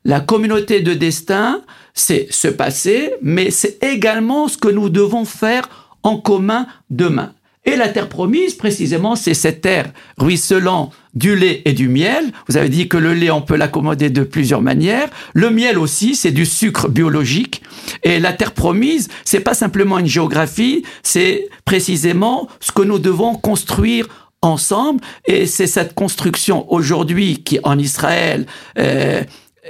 La 0.05 0.21
communauté 0.21 0.81
de 0.81 0.95
destin, 0.95 1.63
c'est 1.95 2.29
ce 2.31 2.49
passé, 2.49 3.15
mais 3.23 3.51
c'est 3.51 3.83
également 3.83 4.49
ce 4.49 4.59
que 4.59 4.69
nous 4.69 4.91
devons 4.91 5.25
faire 5.25 5.69
en 6.03 6.19
commun 6.19 6.67
demain. 6.91 7.33
Et 7.69 7.77
la 7.77 7.91
terre 7.91 8.09
promise, 8.09 8.55
précisément, 8.55 9.15
c'est 9.15 9.35
cette 9.35 9.61
terre 9.61 9.93
ruisselant 10.17 10.91
du 11.13 11.37
lait 11.37 11.61
et 11.67 11.75
du 11.75 11.91
miel. 11.91 12.33
Vous 12.49 12.57
avez 12.57 12.71
dit 12.71 12.89
que 12.89 12.97
le 12.97 13.13
lait, 13.13 13.31
on 13.31 13.43
peut 13.43 13.57
l'accommoder 13.57 14.09
de 14.09 14.23
plusieurs 14.23 14.63
manières. 14.63 15.11
Le 15.35 15.51
miel 15.51 15.79
aussi, 15.79 16.17
c'est 16.17 16.31
du 16.31 16.47
sucre 16.47 16.89
biologique. 16.89 17.63
Et 18.05 18.21
la 18.21 18.33
terre 18.33 18.53
promise, 18.53 19.09
c'est 19.23 19.41
pas 19.41 19.53
simplement 19.53 19.99
une 19.99 20.07
géographie, 20.07 20.83
c'est 21.03 21.47
précisément 21.67 22.49
ce 22.61 22.73
que 22.73 22.81
nous 22.81 22.99
devons 22.99 23.35
construire 23.35 24.09
ensemble. 24.41 25.03
Et 25.27 25.45
c'est 25.45 25.67
cette 25.67 25.93
construction 25.93 26.73
aujourd'hui 26.73 27.43
qui, 27.43 27.61
en 27.65 27.79
Israël, 27.79 28.47
euh, 28.79 29.25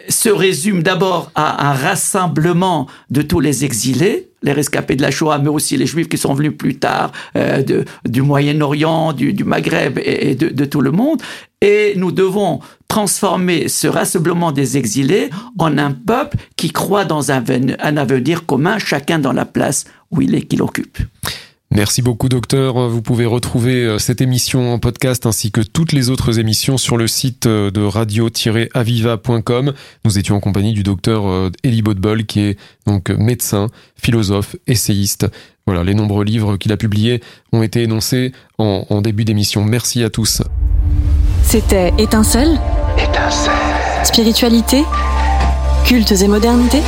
se 0.08 0.28
résume 0.28 0.82
d'abord 0.82 1.30
à 1.34 1.70
un 1.70 1.72
rassemblement 1.72 2.86
de 3.10 3.22
tous 3.22 3.40
les 3.40 3.64
exilés, 3.64 4.28
les 4.42 4.52
rescapés 4.52 4.96
de 4.96 5.02
la 5.02 5.10
Shoah, 5.10 5.38
mais 5.38 5.48
aussi 5.48 5.76
les 5.76 5.86
Juifs 5.86 6.08
qui 6.08 6.18
sont 6.18 6.34
venus 6.34 6.52
plus 6.56 6.78
tard 6.78 7.12
euh, 7.36 7.62
de, 7.62 7.84
du 8.06 8.22
Moyen-Orient, 8.22 9.12
du, 9.12 9.32
du, 9.32 9.44
Maghreb 9.44 9.98
et, 10.02 10.34
de, 10.34 10.48
de, 10.48 10.64
tout 10.64 10.80
le 10.80 10.90
monde. 10.90 11.20
Et 11.60 11.94
nous 11.96 12.12
devons 12.12 12.60
transformer 12.86 13.68
ce 13.68 13.88
rassemblement 13.88 14.52
des 14.52 14.76
exilés 14.76 15.30
en 15.58 15.76
un 15.76 15.92
peuple 15.92 16.36
qui 16.56 16.70
croit 16.70 17.04
dans 17.04 17.32
un, 17.32 17.42
un 17.80 17.96
avenir 17.96 18.46
commun, 18.46 18.78
chacun 18.78 19.18
dans 19.18 19.32
la 19.32 19.44
place 19.44 19.84
où 20.10 20.22
il 20.22 20.34
est 20.34 20.42
qu'il 20.42 20.62
occupe. 20.62 20.98
Merci 21.70 22.00
beaucoup 22.00 22.30
docteur. 22.30 22.88
Vous 22.88 23.02
pouvez 23.02 23.26
retrouver 23.26 23.84
euh, 23.84 23.98
cette 23.98 24.22
émission 24.22 24.72
en 24.72 24.78
podcast 24.78 25.26
ainsi 25.26 25.52
que 25.52 25.60
toutes 25.60 25.92
les 25.92 26.08
autres 26.08 26.38
émissions 26.38 26.78
sur 26.78 26.96
le 26.96 27.06
site 27.06 27.44
euh, 27.46 27.70
de 27.70 27.82
radio-aviva.com. 27.82 29.74
Nous 30.04 30.18
étions 30.18 30.36
en 30.36 30.40
compagnie 30.40 30.72
du 30.72 30.82
docteur 30.82 31.28
euh, 31.28 31.50
Elie 31.64 31.82
Bodbol 31.82 32.24
qui 32.24 32.40
est 32.40 32.58
donc 32.86 33.10
médecin, 33.10 33.66
philosophe, 33.96 34.56
essayiste. 34.66 35.26
Voilà, 35.66 35.84
les 35.84 35.92
nombreux 35.92 36.24
livres 36.24 36.56
qu'il 36.56 36.72
a 36.72 36.78
publiés 36.78 37.22
ont 37.52 37.62
été 37.62 37.82
énoncés 37.82 38.32
en, 38.56 38.86
en 38.88 39.02
début 39.02 39.26
d'émission. 39.26 39.62
Merci 39.62 40.02
à 40.02 40.08
tous. 40.08 40.42
C'était 41.42 41.92
Étincelle 41.98 42.58
Étincelle. 42.96 43.52
Spiritualité 44.04 44.84
Cultes 45.84 46.12
et 46.22 46.28
modernité 46.28 46.80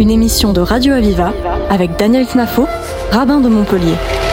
Une 0.00 0.10
émission 0.10 0.52
de 0.52 0.60
Radio 0.60 0.94
Aviva 0.94 1.32
avec 1.70 1.96
Daniel 1.96 2.26
Knafo 2.26 2.66
rabbin 3.12 3.40
de 3.40 3.48
Montpellier. 3.48 4.23